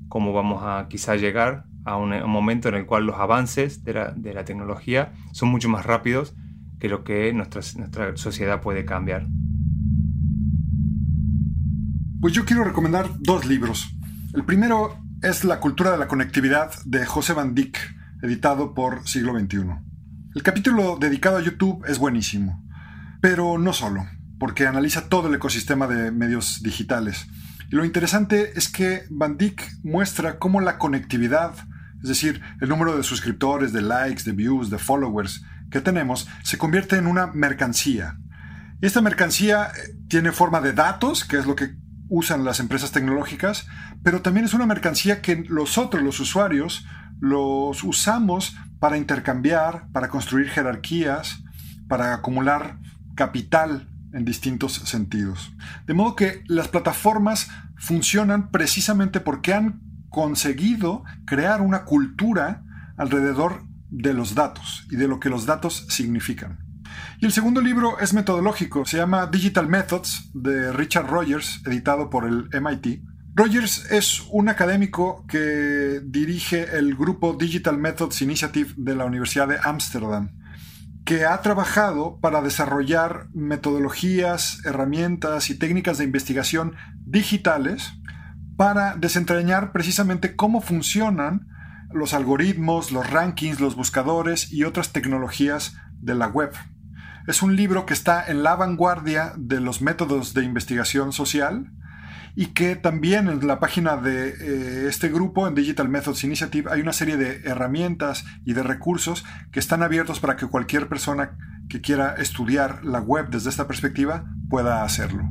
cómo 0.07 0.33
vamos 0.33 0.61
a 0.63 0.85
quizá 0.87 1.15
llegar 1.15 1.65
a 1.83 1.97
un, 1.97 2.11
momento 2.29 2.69
en 2.69 2.75
el 2.75 2.85
cual 2.85 3.07
los 3.07 3.15
avances 3.15 3.83
de 3.83 3.93
la, 3.93 4.11
de 4.11 4.35
la, 4.35 4.45
tecnología 4.45 5.13
son 5.31 5.49
mucho 5.49 5.67
más 5.67 5.83
rápidos 5.83 6.35
que 6.79 6.89
lo 6.89 7.03
que 7.03 7.33
nuestra, 7.33 7.61
nuestra 7.77 8.15
sociedad 8.17 8.61
puede 8.61 8.85
cambiar. 8.85 9.25
Pues 12.21 12.33
yo 12.33 12.45
quiero 12.45 12.65
recomendar 12.65 13.09
dos 13.17 13.47
libros. 13.47 13.89
El 14.35 14.45
primero 14.45 14.95
es 15.23 15.43
La 15.43 15.59
cultura 15.59 15.89
de 15.89 15.97
la 15.97 16.07
conectividad 16.07 16.71
de 16.85 17.03
José 17.03 17.33
Van 17.33 17.55
Dyck, 17.55 17.79
editado 18.21 18.75
por 18.75 19.07
Siglo 19.07 19.33
XXI. 19.39 19.57
El 20.35 20.43
capítulo 20.43 20.97
dedicado 20.99 21.37
a 21.37 21.41
YouTube 21.41 21.83
es 21.87 21.97
buenísimo, 21.97 22.63
pero 23.29 23.57
no 23.57 23.73
solo, 23.73 24.07
porque 24.39 24.67
analiza 24.67 25.09
todo 25.09 25.27
el 25.27 25.35
ecosistema 25.35 25.85
de 25.85 26.11
medios 26.11 26.63
digitales. 26.63 27.27
Y 27.69 27.75
lo 27.75 27.83
interesante 27.83 28.53
es 28.55 28.69
que 28.69 29.03
Van 29.09 29.35
Dyck 29.35 29.69
muestra 29.83 30.39
cómo 30.39 30.61
la 30.61 30.77
conectividad, 30.77 31.53
es 32.01 32.07
decir, 32.07 32.41
el 32.61 32.69
número 32.69 32.95
de 32.95 33.03
suscriptores, 33.03 33.73
de 33.73 33.81
likes, 33.81 34.23
de 34.23 34.31
views, 34.31 34.69
de 34.69 34.77
followers 34.77 35.43
que 35.69 35.81
tenemos, 35.81 36.29
se 36.41 36.57
convierte 36.57 36.95
en 36.95 37.05
una 37.05 37.27
mercancía. 37.27 38.17
Esta 38.79 39.01
mercancía 39.01 39.71
eh, 39.75 39.97
tiene 40.07 40.31
forma 40.31 40.61
de 40.61 40.71
datos, 40.71 41.25
que 41.25 41.37
es 41.37 41.45
lo 41.45 41.57
que 41.57 41.75
usan 42.07 42.45
las 42.45 42.61
empresas 42.61 42.93
tecnológicas, 42.93 43.67
pero 44.03 44.21
también 44.21 44.45
es 44.45 44.53
una 44.53 44.67
mercancía 44.67 45.21
que 45.21 45.35
nosotros, 45.49 46.01
los 46.01 46.21
usuarios, 46.21 46.85
los 47.19 47.83
usamos 47.83 48.55
para 48.79 48.95
intercambiar, 48.95 49.89
para 49.91 50.07
construir 50.07 50.47
jerarquías, 50.47 51.43
para 51.89 52.13
acumular 52.13 52.77
capital 53.17 53.89
en 54.13 54.23
distintos 54.23 54.73
sentidos. 54.73 55.51
De 55.85 55.93
modo 55.93 56.15
que 56.15 56.43
las 56.47 56.69
plataformas 56.69 57.49
funcionan 57.75 58.49
precisamente 58.51 59.19
porque 59.19 59.53
han 59.53 59.81
conseguido 60.09 61.03
crear 61.25 61.61
una 61.61 61.83
cultura 61.83 62.63
alrededor 62.95 63.63
de 63.89 64.13
los 64.13 64.35
datos 64.35 64.87
y 64.89 64.95
de 64.95 65.09
lo 65.09 65.19
que 65.19 65.29
los 65.29 65.45
datos 65.45 65.85
significan. 65.89 66.59
Y 67.19 67.25
el 67.25 67.31
segundo 67.31 67.61
libro 67.61 67.99
es 67.99 68.13
metodológico, 68.13 68.85
se 68.85 68.97
llama 68.97 69.27
Digital 69.27 69.67
Methods 69.67 70.31
de 70.33 70.71
Richard 70.71 71.07
Rogers, 71.07 71.61
editado 71.65 72.09
por 72.09 72.25
el 72.25 72.49
MIT. 72.61 73.01
Rogers 73.35 73.91
es 73.91 74.23
un 74.31 74.49
académico 74.49 75.25
que 75.27 76.01
dirige 76.03 76.77
el 76.77 76.95
grupo 76.95 77.33
Digital 77.33 77.77
Methods 77.77 78.21
Initiative 78.21 78.73
de 78.77 78.95
la 78.95 79.05
Universidad 79.05 79.47
de 79.47 79.59
Ámsterdam, 79.63 80.31
que 81.07 81.23
ha 81.23 81.41
trabajado 81.41 82.19
para 82.19 82.41
desarrollar 82.41 83.29
metodologías, 83.33 84.59
herramientas 84.65 85.49
y 85.49 85.57
técnicas 85.57 85.97
de 85.97 86.03
investigación 86.03 86.75
digitales 87.05 87.93
para 88.57 88.97
desentrañar 88.97 89.71
precisamente 89.71 90.35
cómo 90.35 90.59
funcionan 90.59 91.47
los 91.93 92.13
algoritmos, 92.13 92.91
los 92.91 93.09
rankings, 93.09 93.61
los 93.61 93.77
buscadores 93.77 94.51
y 94.51 94.65
otras 94.65 94.91
tecnologías 94.91 95.77
de 95.93 96.13
la 96.13 96.27
web. 96.27 96.51
Es 97.25 97.41
un 97.41 97.55
libro 97.55 97.85
que 97.85 97.93
está 97.93 98.27
en 98.27 98.43
la 98.43 98.57
vanguardia 98.57 99.31
de 99.37 99.61
los 99.61 99.81
métodos 99.81 100.33
de 100.33 100.43
investigación 100.43 101.13
social 101.13 101.71
y 102.39 102.53
que 102.53 102.75
también 102.75 103.29
en 103.29 103.47
la 103.47 103.59
página 103.59 103.97
de 103.97 104.29
eh, 104.29 104.87
este 104.87 105.09
grupo, 105.09 105.47
en 105.47 105.55
Digital 105.55 105.89
Methods 105.89 106.23
Initiative, 106.23 106.69
hay 106.71 106.81
una 106.81 106.93
serie 106.93 107.17
de 107.17 107.41
herramientas 107.45 108.25
y 108.45 108.53
de 108.53 108.61
recursos 108.61 109.25
que 109.51 109.59
están 109.59 109.81
abiertos 109.81 110.19
para 110.19 110.35
que 110.35 110.45
cualquier 110.45 110.87
persona 110.87 111.35
que 111.67 111.81
quiera 111.81 112.13
estudiar 112.13 112.85
la 112.85 112.99
web 112.99 113.29
desde 113.31 113.49
esta 113.49 113.65
perspectiva 113.65 114.25
pueda 114.51 114.83
hacerlo. 114.83 115.27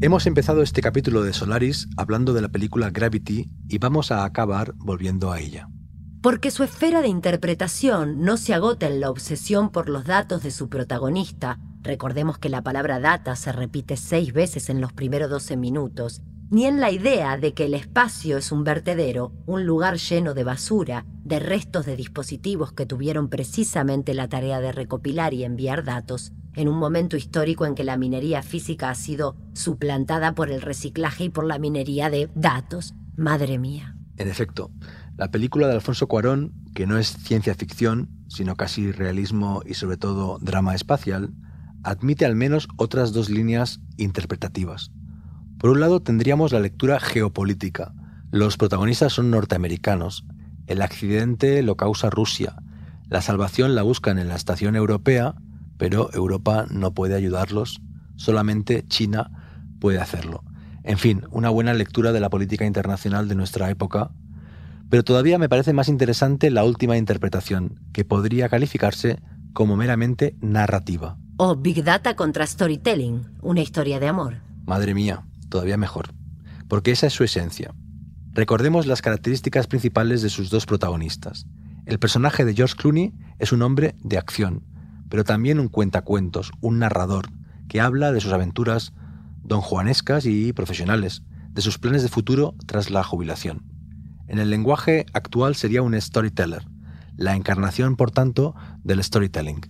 Hemos 0.00 0.28
empezado 0.28 0.62
este 0.62 0.82
capítulo 0.82 1.24
de 1.24 1.32
Solaris 1.32 1.88
hablando 1.96 2.32
de 2.32 2.42
la 2.42 2.48
película 2.50 2.90
Gravity 2.90 3.50
y 3.68 3.78
vamos 3.78 4.12
a 4.12 4.24
acabar 4.24 4.72
volviendo 4.76 5.32
a 5.32 5.40
ella. 5.40 5.68
Porque 6.22 6.50
su 6.50 6.64
esfera 6.64 7.00
de 7.00 7.08
interpretación 7.08 8.22
no 8.22 8.36
se 8.36 8.54
agota 8.54 8.86
en 8.86 9.00
la 9.00 9.10
obsesión 9.10 9.70
por 9.70 9.88
los 9.88 10.04
datos 10.04 10.42
de 10.42 10.50
su 10.50 10.68
protagonista 10.68 11.58
recordemos 11.88 12.38
que 12.38 12.48
la 12.48 12.62
palabra 12.62 13.00
data 13.00 13.34
se 13.34 13.50
repite 13.50 13.96
seis 13.96 14.32
veces 14.32 14.68
en 14.68 14.80
los 14.80 14.92
primeros 14.92 15.30
12 15.30 15.56
minutos, 15.56 16.22
ni 16.50 16.66
en 16.66 16.80
la 16.80 16.90
idea 16.90 17.36
de 17.36 17.54
que 17.54 17.64
el 17.64 17.74
espacio 17.74 18.38
es 18.38 18.52
un 18.52 18.64
vertedero, 18.64 19.32
un 19.46 19.64
lugar 19.64 19.96
lleno 19.96 20.34
de 20.34 20.44
basura, 20.44 21.04
de 21.24 21.40
restos 21.40 21.86
de 21.86 21.96
dispositivos 21.96 22.72
que 22.72 22.86
tuvieron 22.86 23.28
precisamente 23.28 24.14
la 24.14 24.28
tarea 24.28 24.60
de 24.60 24.72
recopilar 24.72 25.34
y 25.34 25.44
enviar 25.44 25.84
datos, 25.84 26.32
en 26.54 26.68
un 26.68 26.78
momento 26.78 27.16
histórico 27.16 27.66
en 27.66 27.74
que 27.74 27.84
la 27.84 27.96
minería 27.96 28.42
física 28.42 28.90
ha 28.90 28.94
sido 28.94 29.36
suplantada 29.54 30.34
por 30.34 30.50
el 30.50 30.60
reciclaje 30.60 31.24
y 31.24 31.28
por 31.30 31.44
la 31.44 31.58
minería 31.58 32.10
de 32.10 32.28
datos. 32.34 32.94
Madre 33.16 33.58
mía. 33.58 33.96
En 34.16 34.28
efecto, 34.28 34.70
la 35.18 35.32
película 35.32 35.66
de 35.66 35.74
Alfonso 35.74 36.06
Cuarón, 36.06 36.52
que 36.74 36.86
no 36.86 36.96
es 36.96 37.08
ciencia 37.08 37.54
ficción, 37.56 38.08
sino 38.28 38.54
casi 38.54 38.92
realismo 38.92 39.62
y 39.66 39.74
sobre 39.74 39.96
todo 39.96 40.38
drama 40.40 40.76
espacial, 40.76 41.34
admite 41.82 42.24
al 42.24 42.36
menos 42.36 42.68
otras 42.76 43.12
dos 43.12 43.28
líneas 43.28 43.80
interpretativas. 43.96 44.92
Por 45.58 45.70
un 45.70 45.80
lado 45.80 46.00
tendríamos 46.00 46.52
la 46.52 46.60
lectura 46.60 47.00
geopolítica. 47.00 47.92
Los 48.30 48.56
protagonistas 48.56 49.12
son 49.12 49.32
norteamericanos. 49.32 50.24
El 50.68 50.82
accidente 50.82 51.64
lo 51.64 51.76
causa 51.76 52.10
Rusia. 52.10 52.54
La 53.08 53.20
salvación 53.20 53.74
la 53.74 53.82
buscan 53.82 54.20
en 54.20 54.28
la 54.28 54.36
estación 54.36 54.76
europea, 54.76 55.34
pero 55.78 56.10
Europa 56.14 56.66
no 56.70 56.94
puede 56.94 57.16
ayudarlos. 57.16 57.80
Solamente 58.14 58.86
China 58.86 59.32
puede 59.80 59.98
hacerlo. 59.98 60.44
En 60.84 60.96
fin, 60.96 61.24
una 61.32 61.50
buena 61.50 61.74
lectura 61.74 62.12
de 62.12 62.20
la 62.20 62.30
política 62.30 62.66
internacional 62.66 63.26
de 63.26 63.34
nuestra 63.34 63.68
época. 63.68 64.12
Pero 64.90 65.04
todavía 65.04 65.38
me 65.38 65.48
parece 65.48 65.72
más 65.72 65.88
interesante 65.88 66.50
la 66.50 66.64
última 66.64 66.96
interpretación, 66.96 67.80
que 67.92 68.04
podría 68.04 68.48
calificarse 68.48 69.20
como 69.52 69.76
meramente 69.76 70.36
narrativa. 70.40 71.18
O 71.36 71.56
Big 71.56 71.84
Data 71.84 72.16
contra 72.16 72.46
Storytelling, 72.46 73.26
una 73.42 73.60
historia 73.60 74.00
de 74.00 74.08
amor. 74.08 74.36
Madre 74.64 74.94
mía, 74.94 75.24
todavía 75.48 75.76
mejor, 75.76 76.14
porque 76.68 76.90
esa 76.90 77.06
es 77.06 77.12
su 77.12 77.24
esencia. 77.24 77.74
Recordemos 78.32 78.86
las 78.86 79.02
características 79.02 79.66
principales 79.66 80.22
de 80.22 80.30
sus 80.30 80.50
dos 80.50 80.64
protagonistas. 80.64 81.46
El 81.86 81.98
personaje 81.98 82.44
de 82.44 82.54
George 82.54 82.76
Clooney 82.76 83.12
es 83.38 83.52
un 83.52 83.62
hombre 83.62 83.94
de 84.00 84.18
acción, 84.18 84.64
pero 85.08 85.24
también 85.24 85.58
un 85.58 85.68
cuentacuentos, 85.68 86.50
un 86.60 86.78
narrador, 86.78 87.26
que 87.68 87.80
habla 87.80 88.12
de 88.12 88.20
sus 88.20 88.32
aventuras 88.32 88.92
donjuanescas 89.42 90.26
y 90.26 90.52
profesionales, 90.52 91.22
de 91.50 91.62
sus 91.62 91.78
planes 91.78 92.02
de 92.02 92.08
futuro 92.08 92.54
tras 92.66 92.90
la 92.90 93.02
jubilación. 93.02 93.77
En 94.28 94.38
el 94.38 94.50
lenguaje 94.50 95.06
actual 95.14 95.56
sería 95.56 95.82
un 95.82 95.98
storyteller, 95.98 96.66
la 97.16 97.34
encarnación, 97.34 97.96
por 97.96 98.10
tanto, 98.10 98.54
del 98.84 99.02
storytelling. 99.02 99.60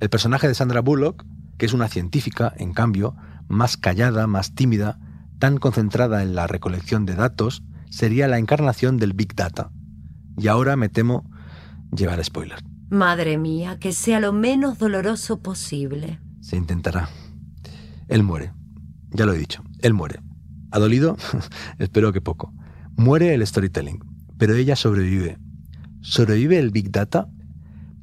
El 0.00 0.10
personaje 0.10 0.48
de 0.48 0.54
Sandra 0.54 0.80
Bullock, 0.80 1.24
que 1.56 1.66
es 1.66 1.72
una 1.72 1.88
científica, 1.88 2.52
en 2.56 2.72
cambio, 2.72 3.14
más 3.48 3.76
callada, 3.76 4.26
más 4.26 4.54
tímida, 4.54 4.98
tan 5.38 5.58
concentrada 5.58 6.22
en 6.22 6.34
la 6.34 6.48
recolección 6.48 7.06
de 7.06 7.14
datos, 7.14 7.62
sería 7.90 8.28
la 8.28 8.38
encarnación 8.38 8.96
del 8.98 9.12
Big 9.12 9.34
Data. 9.36 9.70
Y 10.36 10.48
ahora 10.48 10.76
me 10.76 10.88
temo 10.88 11.30
llevar 11.94 12.22
spoiler. 12.24 12.58
Madre 12.90 13.38
mía, 13.38 13.78
que 13.78 13.92
sea 13.92 14.18
lo 14.18 14.32
menos 14.32 14.78
doloroso 14.78 15.40
posible. 15.40 16.18
Se 16.40 16.56
intentará. 16.56 17.08
Él 18.08 18.24
muere. 18.24 18.52
Ya 19.10 19.26
lo 19.26 19.32
he 19.32 19.38
dicho, 19.38 19.62
él 19.78 19.94
muere. 19.94 20.20
¿Ha 20.72 20.78
dolido? 20.78 21.16
Espero 21.78 22.12
que 22.12 22.20
poco. 22.20 22.52
Muere 23.00 23.32
el 23.32 23.46
storytelling, 23.46 24.04
pero 24.36 24.54
ella 24.54 24.76
sobrevive. 24.76 25.38
¿Sobrevive 26.02 26.58
el 26.58 26.70
Big 26.70 26.92
Data? 26.92 27.30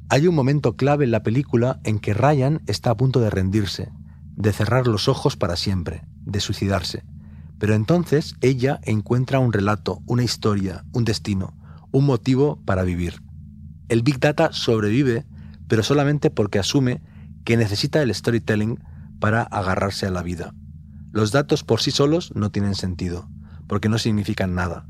Hay 0.10 0.26
un 0.26 0.34
momento 0.34 0.76
clave 0.76 1.06
en 1.06 1.12
la 1.12 1.22
película 1.22 1.80
en 1.84 2.00
que 2.00 2.16
Ryan 2.16 2.64
está 2.66 2.90
a 2.90 2.98
punto 2.98 3.20
de 3.20 3.30
rendirse, 3.30 3.92
de 4.36 4.52
cerrar 4.54 4.88
los 4.88 5.08
ojos 5.08 5.38
para 5.38 5.56
siempre, 5.56 6.08
de 6.26 6.40
suicidarse. 6.40 7.04
Pero 7.60 7.76
entonces 7.76 8.38
ella 8.42 8.80
encuentra 8.86 9.38
un 9.38 9.54
relato, 9.54 10.02
una 10.08 10.24
historia, 10.24 10.84
un 10.94 11.06
destino, 11.06 11.56
un 11.92 12.08
motivo 12.08 12.60
para 12.66 12.82
vivir. 12.82 13.22
El 13.90 14.02
Big 14.02 14.20
Data 14.20 14.52
sobrevive, 14.52 15.28
pero 15.68 15.84
solamente 15.84 16.32
porque 16.32 16.58
asume 16.58 17.04
que 17.46 17.56
necesita 17.56 18.02
el 18.02 18.16
storytelling 18.16 18.80
para 19.20 19.44
agarrarse 19.44 20.08
a 20.08 20.12
la 20.12 20.24
vida. 20.24 20.56
Los 21.12 21.32
datos 21.32 21.64
por 21.64 21.82
sí 21.82 21.92
solos 21.92 22.32
no 22.34 22.50
tienen 22.50 22.74
sentido, 22.74 23.30
porque 23.68 23.90
no 23.90 23.98
significan 23.98 24.56
nada. 24.56 24.88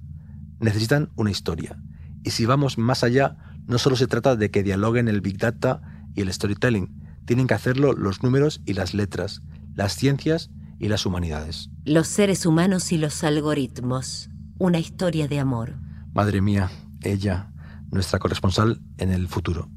Necesitan 0.59 1.09
una 1.15 1.31
historia. 1.31 1.81
Y 2.23 2.31
si 2.31 2.45
vamos 2.45 2.77
más 2.77 3.03
allá, 3.03 3.37
no 3.67 3.77
solo 3.77 3.95
se 3.95 4.07
trata 4.07 4.35
de 4.35 4.49
que 4.51 4.63
dialoguen 4.63 5.07
el 5.07 5.21
Big 5.21 5.37
Data 5.37 5.81
y 6.15 6.21
el 6.21 6.33
storytelling, 6.33 7.21
tienen 7.25 7.47
que 7.47 7.53
hacerlo 7.53 7.93
los 7.93 8.23
números 8.23 8.61
y 8.65 8.73
las 8.73 8.93
letras, 8.93 9.41
las 9.75 9.95
ciencias 9.95 10.49
y 10.79 10.87
las 10.87 11.05
humanidades. 11.05 11.69
Los 11.85 12.07
seres 12.07 12.45
humanos 12.45 12.91
y 12.91 12.97
los 12.97 13.23
algoritmos. 13.23 14.29
Una 14.57 14.79
historia 14.79 15.27
de 15.27 15.39
amor. 15.39 15.75
Madre 16.13 16.41
mía, 16.41 16.71
ella, 17.01 17.51
nuestra 17.91 18.19
corresponsal 18.19 18.81
en 18.97 19.11
el 19.11 19.27
futuro. 19.27 19.69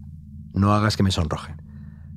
No 0.55 0.73
hagas 0.73 0.97
que 0.97 1.03
me 1.03 1.11
sonroje. 1.11 1.55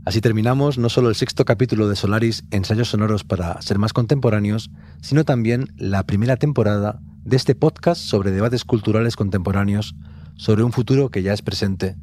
Así 0.05 0.19
terminamos 0.19 0.77
no 0.77 0.89
solo 0.89 1.07
el 1.07 1.15
sexto 1.15 1.45
capítulo 1.45 1.87
de 1.87 1.95
Solaris, 1.95 2.43
ensayos 2.51 2.89
sonoros 2.89 3.23
para 3.23 3.61
ser 3.61 3.79
más 3.79 3.93
contemporáneos, 3.93 4.69
sino 5.01 5.23
también 5.23 5.73
la 5.77 6.03
primera 6.03 6.35
temporada 6.35 6.99
de 7.23 7.37
este 7.37 7.55
podcast 7.55 8.01
sobre 8.01 8.31
debates 8.31 8.65
culturales 8.65 9.15
contemporáneos 9.15 9.95
sobre 10.35 10.63
un 10.63 10.73
futuro 10.73 11.09
que 11.09 11.23
ya 11.23 11.31
es 11.31 11.41
presente. 11.41 11.95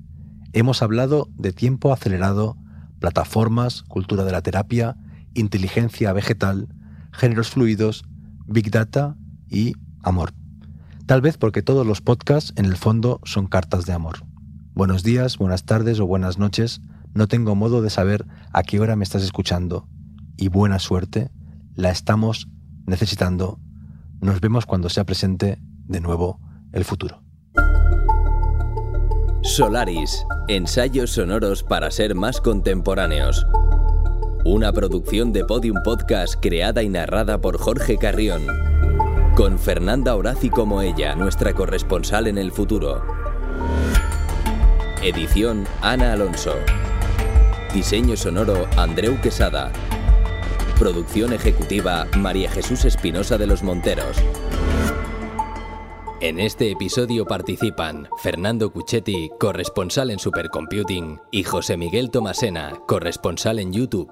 Hemos 0.55 0.83
hablado 0.83 1.29
de 1.37 1.53
tiempo 1.53 1.93
acelerado, 1.93 2.57
plataformas, 3.01 3.83
cultura 3.83 4.25
de 4.25 4.33
la 4.33 4.41
terapia, 4.41 4.97
inteligencia 5.35 6.15
vegetal, 6.15 6.69
géneros 7.13 7.51
fluidos, 7.51 8.05
big 8.47 8.71
data 8.71 9.15
y 9.47 9.75
amor. 10.03 10.33
Tal 11.05 11.21
vez 11.21 11.37
porque 11.37 11.61
todos 11.61 11.87
los 11.87 12.01
podcasts 12.01 12.55
en 12.57 12.65
el 12.65 12.79
fondo 12.79 13.21
son 13.25 13.47
cartas 13.47 13.85
de 13.85 13.93
amor. 13.93 14.25
Buenos 14.73 15.03
días, 15.03 15.37
buenas 15.37 15.67
tardes 15.67 16.01
o 16.01 16.07
buenas 16.07 16.39
noches. 16.39 16.81
No 17.15 17.27
tengo 17.27 17.55
modo 17.55 17.83
de 17.83 17.91
saber 17.91 18.27
a 18.53 18.63
qué 18.63 18.81
hora 18.81 18.97
me 18.97 19.05
estás 19.05 19.23
escuchando. 19.23 19.89
Y 20.37 20.49
buena 20.49 20.79
suerte, 20.79 21.31
la 21.75 21.91
estamos 21.91 22.49
necesitando. 22.87 23.59
Nos 24.21 24.41
vemos 24.41 24.67
cuando 24.67 24.89
sea 24.89 25.05
presente 25.05 25.59
de 25.87 26.01
nuevo 26.01 26.41
el 26.73 26.85
futuro. 26.85 27.23
Solaris, 29.43 30.25
ensayos 30.49 31.13
sonoros 31.13 31.63
para 31.63 31.91
ser 31.91 32.15
más 32.15 32.41
contemporáneos. 32.41 33.47
Una 34.45 34.73
producción 34.73 35.33
de 35.33 35.45
Podium 35.45 35.83
Podcast 35.83 36.35
creada 36.41 36.83
y 36.83 36.89
narrada 36.89 37.41
por 37.41 37.59
Jorge 37.59 37.97
Carrión. 37.99 38.43
Con 39.37 39.59
Fernanda 39.59 40.15
Horaci 40.15 40.51
como 40.51 40.83
ella, 40.83 41.15
nuestra 41.15 41.55
corresponsal 41.55 42.27
en 42.27 42.39
el 42.39 42.53
futuro. 42.53 43.03
Edición 45.03 45.67
Ana 45.81 46.13
Alonso. 46.13 46.55
Diseño 47.75 48.17
sonoro 48.17 48.67
Andreu 48.77 49.21
Quesada. 49.21 49.73
Producción 50.77 51.33
ejecutiva 51.33 52.05
María 52.17 52.51
Jesús 52.51 52.85
Espinosa 52.85 53.39
de 53.39 53.47
los 53.47 53.63
Monteros. 53.63 54.17
En 56.21 56.41
este 56.41 56.73
episodio 56.73 57.27
participan 57.27 58.09
Fernando 58.19 58.73
Cuchetti, 58.73 59.31
corresponsal 59.39 60.11
en 60.11 60.19
Supercomputing, 60.19 61.21
y 61.31 61.45
José 61.45 61.77
Miguel 61.77 62.11
Tomasena, 62.11 62.73
corresponsal 62.89 63.61
en 63.61 63.73
YouTube. 63.73 64.11